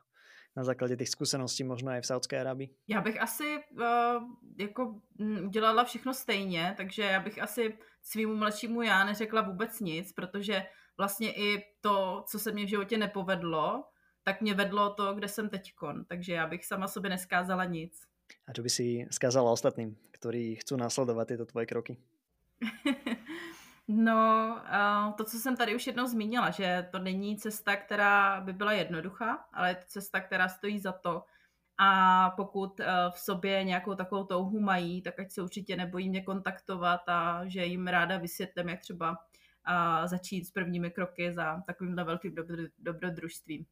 [0.57, 2.69] na základě těch zkušeností možná i v Saudské Arabii?
[2.87, 4.23] Já bych asi uh,
[4.57, 5.01] jako
[5.49, 10.65] dělala všechno stejně, takže já bych asi svýmu mladšímu já neřekla vůbec nic, protože
[10.97, 13.83] vlastně i to, co se mě v životě nepovedlo,
[14.23, 16.05] tak mě vedlo to, kde jsem teďkon.
[16.05, 18.01] Takže já bych sama sobě neskázala nic.
[18.47, 21.97] A co by si skázala ostatným, kteří chcou následovat tyto tvoje kroky?
[23.87, 24.61] No,
[25.17, 29.47] to, co jsem tady už jednou zmínila, že to není cesta, která by byla jednoduchá,
[29.53, 31.23] ale je to cesta, která stojí za to.
[31.79, 32.81] A pokud
[33.11, 37.65] v sobě nějakou takovou touhu mají, tak ať se určitě nebojí mě kontaktovat a že
[37.65, 39.17] jim ráda vysvětlím, jak třeba
[40.05, 42.35] začít s prvními kroky za takovýmhle velkým
[42.79, 43.65] dobrodružstvím.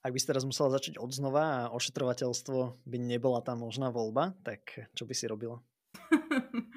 [0.00, 4.32] Ak by si teraz musela začať od znova a ošetrovateľstvo by nebola tam možná volba,
[4.40, 5.60] tak čo by si robila?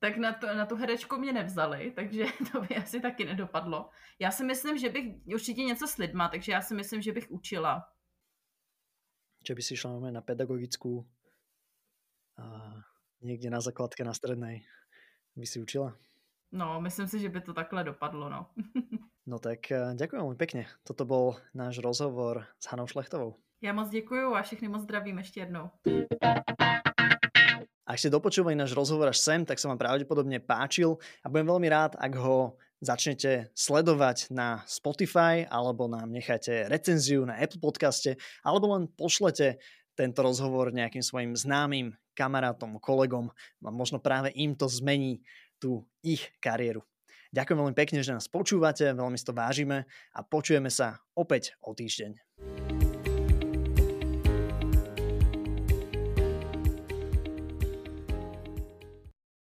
[0.00, 3.90] tak na, to, na tu herečku mě nevzali, takže to by asi taky nedopadlo.
[4.18, 7.30] Já si myslím, že bych určitě něco s lidma, takže já si myslím, že bych
[7.30, 7.88] učila.
[9.48, 11.06] Že by si šla na pedagogickou
[12.38, 12.74] a
[13.20, 14.66] někde na základce na střednej
[15.36, 15.96] by si učila?
[16.52, 18.46] No, myslím si, že by to takhle dopadlo, no.
[19.26, 20.66] no tak eh, děkuji velmi pěkně.
[20.82, 23.34] Toto byl náš rozhovor s Hanou Šlechtovou.
[23.62, 25.70] Já moc děkuji a všechny moc zdravím ještě jednou.
[27.90, 31.68] Ak ste dopočúvali náš rozhovor až sem, tak sa vám pravdepodobne páčil a budem veľmi
[31.74, 38.14] rád, ak ho začnete sledovať na Spotify alebo nám necháte recenziu na Apple podcaste
[38.46, 39.58] alebo len pošlete
[39.98, 43.34] tento rozhovor nejakým svojim známym kamarátom, kolegom
[43.66, 45.26] a možno práve im to zmení
[45.58, 46.86] tú ich kariéru.
[47.34, 49.82] Ďakujem veľmi pekne, že nás počúvate, veľmi si to vážime
[50.14, 52.79] a počujeme sa opäť o týždeň.